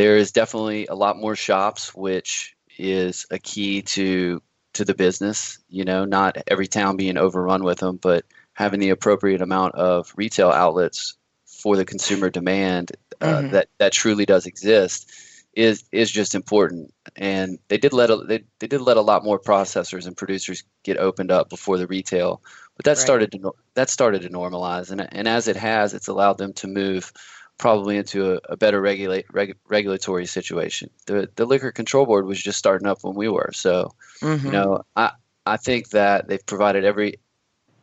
there 0.00 0.16
is 0.16 0.32
definitely 0.32 0.86
a 0.86 0.94
lot 0.94 1.18
more 1.18 1.36
shops, 1.36 1.94
which 1.94 2.56
is 2.78 3.26
a 3.30 3.38
key 3.38 3.82
to 3.82 4.42
to 4.72 4.84
the 4.84 4.94
business. 4.94 5.58
You 5.68 5.84
know, 5.84 6.06
not 6.06 6.38
every 6.46 6.66
town 6.68 6.96
being 6.96 7.18
overrun 7.18 7.62
with 7.64 7.78
them, 7.80 7.98
but 8.00 8.24
having 8.54 8.80
the 8.80 8.90
appropriate 8.90 9.42
amount 9.42 9.74
of 9.74 10.12
retail 10.16 10.50
outlets 10.50 11.16
for 11.44 11.76
the 11.76 11.84
consumer 11.84 12.30
demand 12.30 12.92
uh, 13.20 13.42
Mhm. 13.42 13.50
that 13.50 13.68
that 13.78 13.92
truly 13.92 14.24
does 14.24 14.46
exist 14.46 15.12
is 15.54 15.84
is 15.92 16.10
just 16.10 16.34
important. 16.34 16.94
And 17.16 17.58
they 17.68 17.76
did 17.76 17.92
let 17.92 18.10
a, 18.10 18.16
they, 18.16 18.44
they 18.58 18.68
did 18.68 18.80
let 18.80 18.96
a 18.96 19.02
lot 19.02 19.22
more 19.24 19.38
processors 19.38 20.06
and 20.06 20.16
producers 20.16 20.64
get 20.82 20.96
opened 20.96 21.30
up 21.30 21.50
before 21.50 21.76
the 21.76 21.86
retail, 21.86 22.42
but 22.76 22.86
that 22.86 22.96
Right. 22.96 22.98
started 22.98 23.32
to 23.32 23.52
that 23.74 23.90
started 23.90 24.22
to 24.22 24.30
normalize. 24.30 24.90
And 24.90 25.06
and 25.12 25.28
as 25.28 25.46
it 25.48 25.56
has, 25.56 25.92
it's 25.92 26.08
allowed 26.08 26.38
them 26.38 26.54
to 26.54 26.68
move 26.68 27.12
probably 27.60 27.98
into 27.98 28.32
a, 28.32 28.40
a 28.48 28.56
better 28.56 28.80
regulate 28.80 29.26
reg, 29.32 29.54
regulatory 29.68 30.26
situation. 30.26 30.90
The 31.06 31.28
the 31.36 31.44
liquor 31.44 31.70
control 31.70 32.06
board 32.06 32.26
was 32.26 32.42
just 32.42 32.58
starting 32.58 32.88
up 32.88 33.04
when 33.04 33.14
we 33.14 33.28
were, 33.28 33.50
so 33.52 33.92
Mhm. 34.22 34.44
you 34.44 34.50
know 34.50 34.82
I 34.96 35.12
I 35.46 35.56
think 35.58 35.90
that 35.90 36.26
they've 36.26 36.44
provided 36.46 36.84
every 36.84 37.20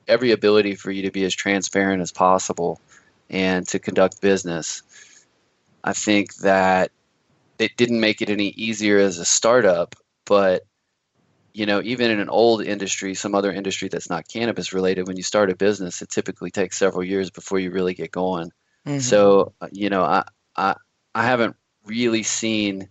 every 0.08 0.32
ability 0.32 0.76
for 0.76 0.92
you 0.92 1.04
to 1.04 1.12
be 1.12 1.26
as 1.26 1.36
transparent 1.36 2.02
as 2.02 2.12
possible 2.12 2.82
and 3.30 3.68
to 3.68 3.80
conduct 3.80 4.22
business. 4.22 4.82
I 5.84 5.94
think 5.94 6.36
that 6.38 6.92
it 7.60 7.78
didn't 7.78 8.00
make 8.00 8.22
it 8.22 8.30
any 8.30 8.50
easier 8.50 8.98
as 9.00 9.20
a 9.20 9.26
startup, 9.26 9.96
but 10.26 10.64
you 11.54 11.66
know, 11.66 11.82
even 11.84 12.12
in 12.12 12.20
an 12.20 12.30
old 12.30 12.64
industry, 12.64 13.16
some 13.16 13.36
other 13.36 13.52
industry 13.52 13.90
that's 13.90 14.10
not 14.10 14.28
cannabis 14.28 14.74
related, 14.74 15.08
when 15.08 15.18
you 15.18 15.24
start 15.24 15.50
a 15.52 15.56
business, 15.56 16.02
it 16.02 16.10
typically 16.10 16.52
takes 16.52 16.78
several 16.78 17.04
years 17.04 17.32
before 17.32 17.60
you 17.60 17.72
really 17.72 17.96
get 17.96 18.12
going. 18.12 18.52
Mhm. 18.88 19.02
So, 19.02 19.54
uh, 19.62 19.70
you 19.72 19.90
know, 19.90 20.04
I, 20.04 20.24
I 20.58 20.76
I 21.16 21.26
haven't 21.26 21.56
really 21.86 22.24
seen 22.24 22.90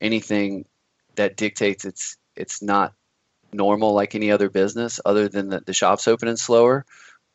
anything 0.00 0.66
that 1.16 1.36
dictates 1.36 1.84
it's 1.84 2.16
it's 2.36 2.62
not 2.62 2.94
normal 3.52 3.94
like 3.94 4.14
any 4.14 4.30
other 4.32 4.50
business, 4.50 5.00
other 5.04 5.28
than 5.28 5.50
that 5.50 5.66
the 5.66 5.74
shops 5.74 6.08
opening 6.08 6.36
slower. 6.36 6.86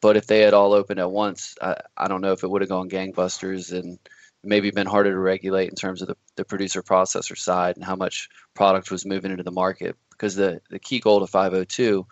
But 0.01 0.17
if 0.17 0.27
they 0.27 0.41
had 0.41 0.53
all 0.53 0.73
opened 0.73 0.99
at 0.99 1.11
once, 1.11 1.55
I, 1.61 1.77
I 1.97 2.07
don't 2.07 2.21
know 2.21 2.33
if 2.33 2.43
it 2.43 2.49
would 2.49 2.61
have 2.61 2.69
gone 2.69 2.89
gangbusters 2.89 3.77
and 3.77 3.99
maybe 4.43 4.71
been 4.71 4.87
harder 4.87 5.11
to 5.11 5.19
regulate 5.19 5.69
in 5.69 5.75
terms 5.75 6.01
of 6.01 6.09
the, 6.09 6.17
the 6.37 6.45
producer 6.45 6.83
processor 6.83 7.37
side 7.37 7.77
and 7.77 7.85
how 7.85 7.95
much 7.95 8.29
product 8.55 8.91
was 8.91 9.05
moving 9.05 9.31
into 9.31 9.43
the 9.43 9.51
market. 9.51 9.95
Because 10.11 10.35
the, 10.35 10.61
the 10.69 10.79
key 10.79 10.99
goal 10.99 11.21
to 11.21 11.27
502 11.27 12.07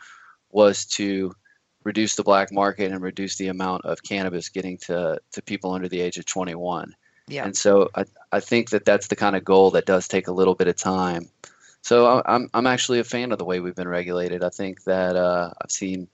was 0.51 0.85
to 0.85 1.33
reduce 1.83 2.15
the 2.15 2.23
black 2.23 2.51
market 2.51 2.91
and 2.91 3.01
reduce 3.01 3.35
the 3.37 3.47
amount 3.47 3.85
of 3.85 4.03
cannabis 4.03 4.49
getting 4.49 4.77
to, 4.77 5.19
to 5.31 5.41
people 5.41 5.73
under 5.73 5.87
the 5.87 6.01
age 6.01 6.17
of 6.17 6.25
21. 6.25 6.95
Yeah. 7.27 7.45
And 7.45 7.55
so 7.55 7.89
I, 7.95 8.05
I 8.31 8.39
think 8.39 8.71
that 8.71 8.85
that's 8.85 9.07
the 9.07 9.15
kind 9.15 9.35
of 9.35 9.43
goal 9.43 9.71
that 9.71 9.85
does 9.85 10.07
take 10.07 10.27
a 10.27 10.31
little 10.31 10.55
bit 10.55 10.67
of 10.67 10.75
time. 10.75 11.29
So 11.81 12.05
I- 12.05 12.33
I'm, 12.35 12.49
I'm 12.53 12.67
actually 12.67 12.99
a 12.99 13.03
fan 13.03 13.31
of 13.31 13.37
the 13.37 13.45
way 13.45 13.59
we've 13.59 13.75
been 13.75 13.87
regulated. 13.87 14.43
I 14.43 14.49
think 14.49 14.83
that 14.85 15.15
uh, 15.15 15.51
I've 15.61 15.71
seen 15.71 16.07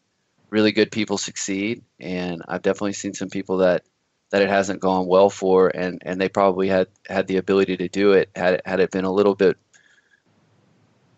really 0.49 0.71
good 0.71 0.91
people 0.91 1.17
succeed, 1.17 1.83
and 1.99 2.41
I've 2.47 2.63
definitely 2.63 2.93
seen 2.93 3.13
some 3.13 3.29
people 3.29 3.57
that, 3.57 3.83
that 4.31 4.41
it 4.41 4.49
hasn't 4.49 4.79
gone 4.79 5.07
well 5.07 5.29
for, 5.29 5.69
and, 5.69 6.01
and 6.05 6.19
they 6.19 6.29
probably 6.29 6.67
had, 6.67 6.87
had 7.07 7.27
the 7.27 7.37
ability 7.37 7.77
to 7.77 7.87
do 7.87 8.13
it 8.13 8.29
had 8.35 8.55
it, 8.55 8.61
had 8.65 8.79
it 8.79 8.91
been 8.91 9.05
a 9.05 9.11
little 9.11 9.35
bit 9.35 9.57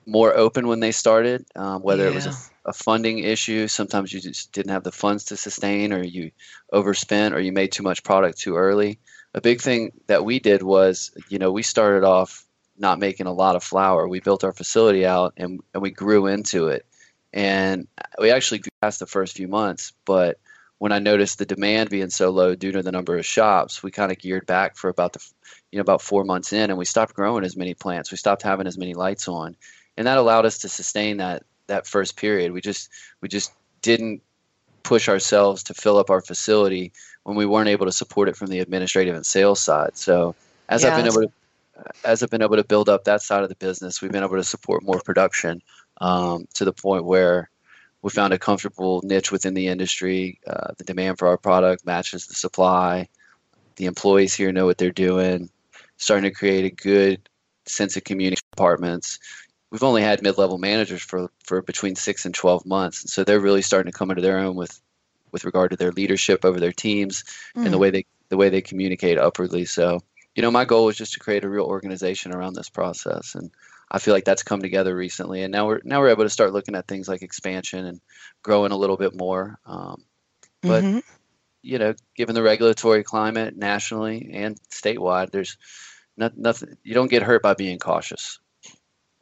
more 0.06 0.36
open 0.36 0.68
when 0.68 0.80
they 0.80 0.92
started, 0.92 1.46
um, 1.56 1.82
whether 1.82 2.06
it 2.08 2.14
was 2.14 2.26
a, 2.26 2.51
a 2.66 2.74
funding 2.74 3.20
issue. 3.20 3.68
Sometimes 3.68 4.14
you 4.14 4.20
just 4.20 4.52
didn't 4.52 4.72
have 4.72 4.84
the 4.84 4.92
funds 4.92 5.26
to 5.26 5.38
sustain, 5.38 5.94
or 5.94 6.04
you 6.04 6.32
overspent, 6.72 7.34
or 7.34 7.40
you 7.40 7.52
made 7.52 7.72
too 7.72 7.84
much 7.84 8.04
product 8.04 8.40
too 8.40 8.56
early. 8.56 9.00
A 9.34 9.42
big 9.42 9.62
thing 9.62 9.92
that 10.08 10.26
we 10.26 10.40
did 10.40 10.62
was, 10.62 11.12
you 11.30 11.40
know, 11.40 11.52
we 11.52 11.64
started 11.64 12.04
off 12.04 12.46
not 12.78 13.00
making 13.00 13.28
a 13.28 13.34
lot 13.34 13.56
of 13.56 13.64
flower. 13.64 14.08
We 14.08 14.20
built 14.20 14.44
our 14.44 14.52
facility 14.52 15.06
out 15.06 15.34
and, 15.38 15.62
and 15.74 15.82
we 15.82 15.92
grew 15.92 16.28
into 16.28 16.68
it. 16.68 16.86
And 17.34 17.88
we 18.20 18.32
actually 18.32 18.60
grew 18.60 18.72
past 18.82 19.00
the 19.00 19.06
first 19.06 19.38
few 19.38 19.48
months, 19.48 19.94
but 20.06 20.40
when 20.80 20.92
I 20.92 20.98
noticed 20.98 21.38
the 21.38 21.46
demand 21.46 21.92
being 21.92 22.10
so 22.10 22.32
low 22.32 22.56
due 22.56 22.72
to 22.72 22.82
the 22.82 22.92
number 22.92 23.16
of 23.16 23.24
shops, 23.24 23.84
we 23.84 23.92
kind 23.92 24.12
of 24.12 24.18
geared 24.18 24.48
back 24.48 24.76
for 24.76 24.90
about 24.90 25.14
the 25.14 25.24
you 25.72 25.78
know 25.78 25.82
about 25.82 26.02
four 26.02 26.24
months 26.24 26.54
in, 26.54 26.72
and 26.72 26.78
we 26.80 26.86
stopped 26.86 27.14
growing 27.14 27.46
as 27.46 27.56
many 27.56 27.76
plants. 27.76 28.10
We 28.10 28.18
stopped 28.18 28.42
having 28.42 28.66
as 28.66 28.80
many 28.80 28.96
lights 28.96 29.28
on, 29.28 29.56
and 29.96 30.08
that 30.08 30.18
allowed 30.18 30.48
us 30.48 30.58
to 30.60 30.70
sustain 30.70 31.18
that 31.18 31.44
that 31.72 31.88
first 31.88 32.16
period. 32.16 32.52
We 32.52 32.62
just 32.62 32.90
we 33.22 33.28
just 33.28 33.52
didn't 33.82 34.22
push 34.84 35.10
ourselves 35.10 35.64
to 35.64 35.74
fill 35.74 35.98
up 35.98 36.10
our 36.10 36.22
facility 36.22 36.92
when 37.24 37.36
we 37.36 37.46
weren't 37.46 37.70
able 37.70 37.86
to 37.86 37.92
support 37.92 38.30
it 38.30 38.36
from 38.36 38.48
the 38.48 38.60
administrative 38.60 39.16
and 39.16 39.26
sales 39.26 39.60
side. 39.60 39.98
So 39.98 40.36
as 40.70 40.84
yeah, 40.84 40.90
I've 40.90 40.98
been 40.98 41.12
able 41.12 41.28
to 41.28 41.32
as 42.06 42.22
I've 42.22 42.30
been 42.30 42.44
able 42.44 42.58
to 42.58 42.64
build 42.64 42.90
up 42.90 43.06
that 43.06 43.22
side 43.22 43.44
of 43.44 43.50
the 43.50 43.56
business, 43.56 44.02
we've 44.02 44.12
been 44.12 44.24
able 44.24 44.38
to 44.38 44.44
support 44.44 44.84
more 44.84 45.02
production 45.04 45.62
um, 46.00 46.48
to 46.54 46.66
the 46.66 46.74
point 46.74 47.06
where 47.06 47.50
we 48.02 48.10
found 48.10 48.34
a 48.34 48.40
comfortable 48.40 49.02
niche 49.04 49.32
within 49.32 49.54
the 49.54 49.68
industry. 49.68 50.40
Uh, 50.46 50.74
the 50.78 50.84
demand 50.84 51.18
for 51.18 51.28
our 51.28 51.38
product 51.38 51.86
matches 51.86 52.28
the 52.28 52.34
supply. 52.34 53.08
The 53.78 53.86
employees 53.86 54.34
here 54.34 54.52
know 54.52 54.66
what 54.66 54.78
they're 54.78 54.92
doing. 54.92 55.50
Starting 55.98 56.30
to 56.30 56.36
create 56.36 56.66
a 56.66 56.76
good 56.76 57.30
sense 57.66 57.96
of 57.96 58.04
community 58.04 58.42
departments. 58.52 59.20
We've 59.72 59.84
only 59.84 60.02
had 60.02 60.22
mid-level 60.22 60.58
managers 60.58 61.02
for, 61.02 61.32
for 61.46 61.62
between 61.62 61.96
six 61.96 62.26
and 62.26 62.36
twelve 62.36 62.66
months, 62.66 63.04
and 63.04 63.10
so 63.10 63.24
they're 63.24 63.40
really 63.40 63.62
starting 63.62 63.92
to 63.92 63.98
come 63.98 64.12
into 64.12 64.22
their 64.22 64.38
own 64.38 64.56
with 64.56 64.80
with 65.32 65.46
regard 65.46 65.72
to 65.72 65.78
their 65.78 65.92
leadership 65.92 66.44
over 66.44 66.60
their 66.60 66.74
teams 66.74 67.24
mm. 67.56 67.64
and 67.64 67.68
the 67.68 67.78
hmm. 67.78 67.82
way 67.82 67.90
they 67.90 68.06
the 68.30 68.38
way 68.38 68.50
they 68.50 68.62
communicate 68.62 69.18
upwardly. 69.18 69.66
So, 69.66 70.02
you 70.36 70.42
know, 70.42 70.52
my 70.52 70.66
goal 70.66 70.86
was 70.86 70.98
just 70.98 71.14
to 71.14 71.20
create 71.20 71.44
a 71.44 71.50
real 71.50 71.66
organization 71.66 72.34
around 72.34 72.54
this 72.54 72.70
process, 72.70 73.36
and 73.36 73.52
I 73.90 74.00
feel 74.00 74.14
like 74.14 74.26
that's 74.26 74.44
come 74.44 74.62
together 74.62 74.96
recently. 74.96 75.44
And 75.44 75.52
now 75.52 75.68
we're 75.68 75.82
now 75.84 76.00
we're 76.00 76.10
able 76.10 76.24
to 76.24 76.30
start 76.30 76.54
looking 76.54 76.76
at 76.76 76.88
things 76.88 77.08
like 77.08 77.22
expansion 77.22 77.86
and 77.86 78.02
growing 78.42 78.72
a 78.72 78.78
little 78.78 78.98
bit 78.98 79.16
more. 79.16 79.60
Um, 79.66 80.04
but 80.62 80.84
mm-hmm. 80.84 81.00
you 81.62 81.78
know, 81.78 81.94
given 82.16 82.36
the 82.36 82.44
regulatory 82.44 83.04
climate 83.04 83.58
nationally 83.58 84.32
and 84.34 84.60
statewide, 84.70 85.32
there's 85.32 85.58
not, 86.16 86.38
nothing. 86.38 86.78
You 86.84 86.94
don't 86.94 87.12
get 87.12 87.24
hurt 87.24 87.42
by 87.42 87.54
being 87.54 87.80
cautious. 87.80 88.40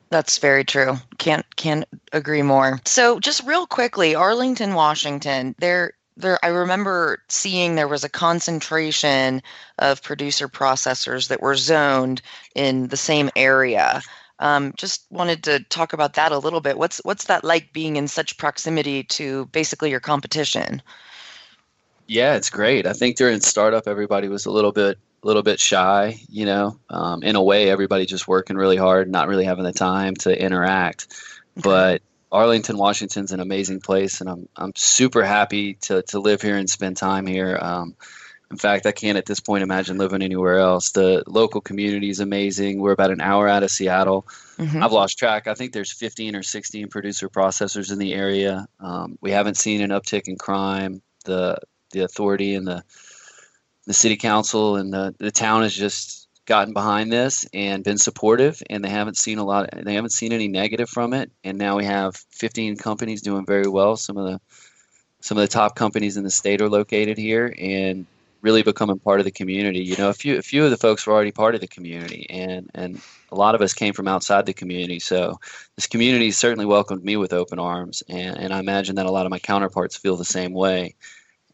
That's 0.09 0.39
very 0.39 0.63
true. 0.63 0.95
Can't 1.17 1.45
can't 1.55 1.85
agree 2.13 2.41
more. 2.41 2.79
So 2.85 3.19
just 3.19 3.45
real 3.45 3.67
quickly, 3.67 4.15
Arlington, 4.15 4.73
Washington, 4.73 5.55
there 5.59 5.93
there 6.17 6.39
I 6.43 6.47
remember 6.47 7.19
seeing 7.29 7.75
there 7.75 7.87
was 7.87 8.03
a 8.03 8.09
concentration 8.09 9.41
of 9.77 10.01
producer 10.01 10.49
processors 10.49 11.27
that 11.27 11.41
were 11.41 11.55
zoned 11.55 12.21
in 12.55 12.87
the 12.87 12.97
same 12.97 13.29
area. 13.35 14.01
Um, 14.39 14.73
just 14.77 15.05
wanted 15.09 15.43
to 15.43 15.63
talk 15.65 15.93
about 15.93 16.13
that 16.13 16.31
a 16.31 16.39
little 16.39 16.61
bit. 16.61 16.77
What's 16.77 16.99
what's 17.03 17.25
that 17.25 17.43
like 17.43 17.73
being 17.73 17.95
in 17.95 18.07
such 18.07 18.37
proximity 18.37 19.03
to 19.03 19.45
basically 19.47 19.91
your 19.91 19.99
competition? 19.99 20.81
Yeah, 22.07 22.35
it's 22.35 22.49
great. 22.49 22.87
I 22.87 22.93
think 22.93 23.17
during 23.17 23.41
startup, 23.41 23.87
everybody 23.87 24.27
was 24.27 24.47
a 24.47 24.51
little 24.51 24.71
bit 24.71 24.97
a 25.21 25.27
little 25.27 25.43
bit 25.43 25.59
shy, 25.59 26.19
you 26.29 26.45
know. 26.45 26.79
Um, 26.89 27.23
in 27.23 27.35
a 27.35 27.43
way, 27.43 27.69
everybody 27.69 28.05
just 28.05 28.27
working 28.27 28.55
really 28.55 28.77
hard, 28.77 29.09
not 29.09 29.27
really 29.27 29.45
having 29.45 29.63
the 29.63 29.73
time 29.73 30.15
to 30.17 30.41
interact. 30.41 31.07
But 31.55 32.01
Arlington, 32.31 32.77
Washington's 32.77 33.31
an 33.31 33.39
amazing 33.39 33.81
place, 33.81 34.21
and 34.21 34.29
I'm 34.29 34.49
I'm 34.55 34.73
super 34.75 35.23
happy 35.23 35.75
to 35.81 36.01
to 36.03 36.19
live 36.19 36.41
here 36.41 36.57
and 36.57 36.69
spend 36.69 36.97
time 36.97 37.25
here. 37.25 37.57
Um, 37.59 37.95
in 38.51 38.57
fact, 38.57 38.87
I 38.87 38.91
can't 38.91 39.17
at 39.17 39.27
this 39.27 39.39
point 39.39 39.61
imagine 39.61 39.99
living 39.99 40.23
anywhere 40.23 40.57
else. 40.57 40.91
The 40.91 41.23
local 41.27 41.61
community 41.61 42.09
is 42.09 42.19
amazing. 42.19 42.79
We're 42.79 42.93
about 42.93 43.11
an 43.11 43.21
hour 43.21 43.47
out 43.47 43.61
of 43.61 43.69
Seattle. 43.69 44.27
Mm-hmm. 44.57 44.81
I've 44.81 44.91
lost 44.91 45.19
track. 45.19 45.47
I 45.47 45.53
think 45.53 45.71
there's 45.71 45.91
15 45.91 46.35
or 46.35 46.41
16 46.41 46.87
producer 46.87 47.29
processors 47.29 47.91
in 47.91 47.99
the 47.99 48.13
area. 48.13 48.67
Um, 48.79 49.19
we 49.21 49.31
haven't 49.31 49.57
seen 49.57 49.81
an 49.81 49.91
uptick 49.91 50.27
in 50.27 50.37
crime. 50.37 51.01
The 51.25 51.59
the 51.91 52.01
authority 52.01 52.55
and 52.55 52.67
the 52.67 52.83
the 53.89 53.93
city 53.95 54.17
council 54.17 54.75
and 54.75 54.93
the, 54.93 55.15
the 55.17 55.31
town 55.31 55.63
has 55.63 55.73
just 55.73 56.27
gotten 56.45 56.75
behind 56.75 57.11
this 57.11 57.47
and 57.55 57.83
been 57.83 57.97
supportive 57.97 58.61
and 58.69 58.85
they 58.85 58.89
haven't 58.89 59.17
seen 59.17 59.39
a 59.39 59.43
lot 59.43 59.67
they 59.73 59.95
haven't 59.95 60.11
seen 60.11 60.31
any 60.31 60.47
negative 60.47 60.87
from 60.87 61.11
it. 61.11 61.31
And 61.43 61.57
now 61.57 61.75
we 61.75 61.85
have 61.85 62.15
15 62.15 62.77
companies 62.77 63.23
doing 63.23 63.47
very 63.47 63.67
well. 63.67 63.97
Some 63.97 64.15
of 64.17 64.27
the 64.27 64.39
some 65.21 65.39
of 65.39 65.41
the 65.41 65.47
top 65.47 65.75
companies 65.75 66.17
in 66.17 66.23
the 66.23 66.29
state 66.29 66.61
are 66.61 66.69
located 66.69 67.17
here 67.17 67.51
and 67.57 68.05
really 68.43 68.61
becoming 68.61 68.99
part 68.99 69.21
of 69.21 69.25
the 69.25 69.31
community. 69.31 69.79
You 69.79 69.97
know 69.97 70.09
a 70.09 70.13
few 70.13 70.37
a 70.37 70.43
few 70.43 70.63
of 70.63 70.69
the 70.69 70.77
folks 70.77 71.07
were 71.07 71.13
already 71.13 71.31
part 71.31 71.55
of 71.55 71.61
the 71.61 71.67
community 71.67 72.27
and 72.29 72.69
and 72.75 73.01
a 73.31 73.35
lot 73.35 73.55
of 73.55 73.61
us 73.61 73.73
came 73.73 73.95
from 73.95 74.07
outside 74.07 74.45
the 74.45 74.53
community. 74.53 74.99
So 74.99 75.39
this 75.77 75.87
community 75.87 76.29
certainly 76.29 76.67
welcomed 76.67 77.03
me 77.03 77.17
with 77.17 77.33
open 77.33 77.57
arms 77.57 78.03
and, 78.07 78.37
and 78.37 78.53
i 78.53 78.59
imagine 78.59 78.97
that 78.97 79.07
a 79.07 79.11
lot 79.11 79.25
of 79.25 79.31
my 79.31 79.39
counterparts 79.39 79.97
feel 79.97 80.15
the 80.15 80.25
same 80.25 80.53
way 80.53 80.93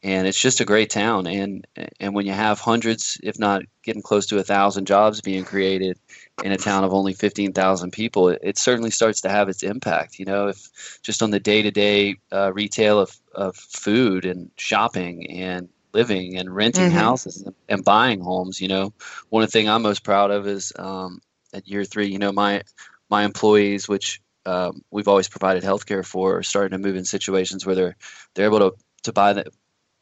and 0.06 0.28
it's 0.28 0.40
just 0.40 0.62
a 0.62 0.66
great 0.66 0.92
town. 0.92 1.26
And 1.26 1.66
and 2.00 2.14
when 2.14 2.28
you 2.28 2.32
have 2.32 2.60
hundreds, 2.60 3.20
if 3.24 3.40
not 3.40 3.64
getting 3.82 4.04
close 4.04 4.28
to 4.28 4.38
a 4.38 4.44
thousand 4.44 4.86
jobs 4.86 5.20
being 5.20 5.44
created 5.44 5.98
in 6.44 6.52
a 6.52 6.58
town 6.58 6.84
of 6.84 6.94
only 6.94 7.14
fifteen 7.14 7.54
thousand 7.54 7.90
people, 7.90 8.30
it, 8.30 8.40
it, 8.44 8.58
certainly 8.60 8.92
starts 8.92 9.22
to 9.22 9.30
have 9.30 9.50
its 9.50 9.64
impact. 9.64 10.20
You 10.20 10.26
know, 10.26 10.50
if 10.50 11.00
just 11.02 11.24
on 11.24 11.32
the 11.32 11.40
day 11.40 11.64
to 11.64 11.72
day 11.72 12.18
retail 12.54 13.00
of 13.00 13.18
of 13.34 13.56
food 13.56 14.26
and 14.26 14.52
shopping 14.58 15.28
and 15.32 15.70
living 15.92 16.38
and 16.38 16.56
renting 16.56 16.90
mm-hmm. 16.90 16.98
houses 16.98 17.42
and, 17.42 17.56
and, 17.68 17.84
buying 17.84 18.20
homes. 18.20 18.62
You 18.62 18.68
know, 18.68 18.94
one 19.30 19.42
of 19.42 19.48
the 19.48 19.52
things 19.52 19.70
I'm 19.70 19.82
most 19.82 20.04
proud 20.04 20.30
of 20.30 20.46
is 20.46 20.72
um, 20.78 21.20
at 21.52 21.68
year 21.68 21.84
three. 21.84 22.12
You 22.12 22.20
know, 22.20 22.32
my 22.32 22.62
my 23.10 23.24
employees, 23.24 23.90
which 23.90 24.22
um, 24.46 24.84
we've 24.92 25.08
always 25.08 25.30
provided 25.30 25.64
health 25.64 25.88
care 25.88 26.04
for, 26.04 26.38
are 26.38 26.44
starting 26.44 26.78
to 26.78 26.88
move 26.88 26.96
in 26.96 27.06
situations 27.06 27.66
where 27.66 27.74
they're 27.74 27.96
they're 28.36 28.46
able 28.46 28.60
to 28.60 28.76
to 29.04 29.14
buy 29.14 29.34
the 29.34 29.46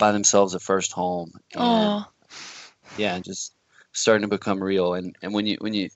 buy 0.04 0.12
themselves 0.12 0.54
a 0.54 0.60
first 0.60 0.92
home. 0.92 1.32
And, 1.56 2.06
yeah, 2.98 3.20
just 3.20 3.54
starting 3.94 4.24
to 4.24 4.28
become 4.28 4.62
real. 4.62 4.96
And 4.96 5.16
and 5.22 5.34
when 5.34 5.46
you 5.46 5.58
when 5.62 5.74
you 5.74 5.89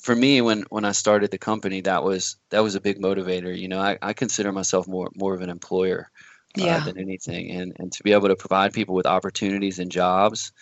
for 0.00 0.14
me 0.14 0.40
when 0.40 0.62
when 0.70 0.84
I 0.84 0.92
started 0.92 1.30
the 1.30 1.38
company 1.38 1.82
that 1.82 2.02
was 2.02 2.36
that 2.50 2.64
was 2.64 2.74
a 2.74 2.80
big 2.80 2.98
motivator. 3.00 3.56
You 3.56 3.68
know, 3.68 3.80
I, 3.80 3.98
I 4.02 4.12
consider 4.12 4.50
myself 4.50 4.88
more 4.88 5.10
more 5.14 5.34
of 5.34 5.42
an 5.42 5.50
employer 5.50 6.10
uh, 6.58 6.64
yeah. 6.64 6.80
than 6.80 6.98
anything, 6.98 7.50
and 7.50 7.76
and 7.78 7.92
to 7.92 8.02
be 8.02 8.12
able 8.12 8.28
to 8.28 8.36
provide 8.36 8.72
people 8.72 8.96
with 8.96 9.06
opportunities 9.06 9.78
and 9.78 9.90
jobs, 9.92 10.52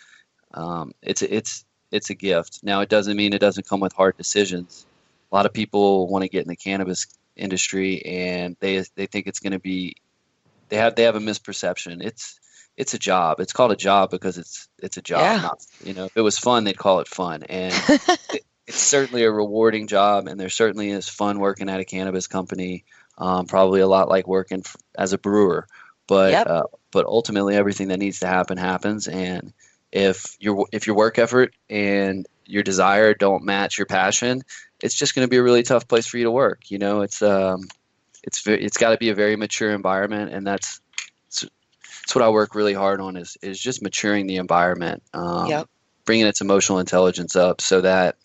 um, 0.53 0.93
it's 1.01 1.23
it's 1.23 1.65
it's 1.89 2.11
a 2.11 2.15
gift. 2.15 2.59
Now 2.61 2.81
it 2.81 2.89
doesn't 2.89 3.17
mean 3.17 3.33
it 3.33 3.41
doesn't 3.41 3.67
come 3.67 3.79
with 3.79 3.93
hard 3.93 4.17
decisions. 4.17 4.85
A 5.31 5.35
lot 5.35 5.47
of 5.47 5.53
people 5.53 6.07
want 6.07 6.21
to 6.23 6.29
get 6.29 6.43
in 6.43 6.49
the 6.49 6.55
cannabis 6.55 7.07
industry 7.35 8.05
and 8.05 8.55
they 8.59 8.83
they 8.95 9.07
think 9.07 9.25
it's 9.25 9.39
going 9.39 9.53
to 9.53 9.59
be 9.73 9.95
they 10.69 10.77
have 10.77 10.95
they 10.95 11.03
have 11.03 11.15
a 11.15 11.19
misperception. 11.19 12.03
It's 12.03 12.39
it's 12.77 12.93
a 12.93 12.99
job. 12.99 13.39
It's 13.39 13.53
called 13.53 13.71
a 13.71 13.75
job 13.75 14.09
because 14.09 14.37
it's 14.37 14.67
it's 14.79 14.97
a 14.97 15.01
job. 15.01 15.21
Yeah. 15.21 15.41
Not, 15.41 15.65
you 15.83 15.93
know, 15.93 16.05
if 16.05 16.17
it 16.17 16.21
was 16.21 16.37
fun, 16.37 16.63
they'd 16.63 16.77
call 16.77 16.99
it 16.99 17.07
fun. 17.07 17.43
And 17.43 17.73
it, 17.89 18.43
it's 18.67 18.77
certainly 18.77 19.23
a 19.23 19.31
rewarding 19.31 19.87
job, 19.87 20.27
and 20.27 20.39
there 20.39 20.49
certainly 20.49 20.89
is 20.89 21.07
fun 21.07 21.39
working 21.39 21.69
at 21.69 21.79
a 21.79 21.85
cannabis 21.85 22.27
company. 22.27 22.85
Um, 23.17 23.45
probably 23.45 23.81
a 23.81 23.87
lot 23.87 24.09
like 24.09 24.27
working 24.27 24.61
f- 24.65 24.75
as 24.97 25.13
a 25.13 25.19
brewer, 25.19 25.67
but 26.07 26.31
yep. 26.31 26.47
uh, 26.47 26.63
but 26.91 27.05
ultimately 27.05 27.55
everything 27.55 27.89
that 27.89 27.99
needs 27.99 28.21
to 28.21 28.27
happen 28.27 28.57
happens. 28.57 29.07
And 29.07 29.53
if 29.91 30.35
your 30.39 30.65
if 30.71 30.87
your 30.87 30.95
work 30.95 31.19
effort 31.19 31.53
and 31.69 32.25
your 32.45 32.63
desire 32.63 33.13
don't 33.13 33.43
match 33.43 33.77
your 33.77 33.85
passion, 33.85 34.41
it's 34.81 34.95
just 34.95 35.13
going 35.13 35.25
to 35.25 35.29
be 35.29 35.37
a 35.37 35.43
really 35.43 35.61
tough 35.61 35.87
place 35.87 36.07
for 36.07 36.17
you 36.17 36.23
to 36.23 36.31
work. 36.31 36.71
You 36.71 36.79
know, 36.79 37.01
it's 37.01 37.21
um, 37.21 37.67
it's 38.23 38.47
it's 38.47 38.77
got 38.77 38.89
to 38.89 38.97
be 38.97 39.09
a 39.09 39.15
very 39.15 39.35
mature 39.35 39.71
environment, 39.71 40.33
and 40.33 40.47
that's 40.47 40.81
that's 42.01 42.15
what 42.15 42.23
I 42.23 42.29
work 42.29 42.55
really 42.55 42.73
hard 42.73 42.99
on 43.01 43.17
is 43.17 43.37
is 43.41 43.59
just 43.59 43.81
maturing 43.81 44.27
the 44.27 44.37
environment, 44.37 45.03
um, 45.13 45.47
yep. 45.47 45.69
bringing 46.05 46.25
its 46.25 46.41
emotional 46.41 46.79
intelligence 46.79 47.35
up, 47.35 47.61
so 47.61 47.81
that 47.81 48.17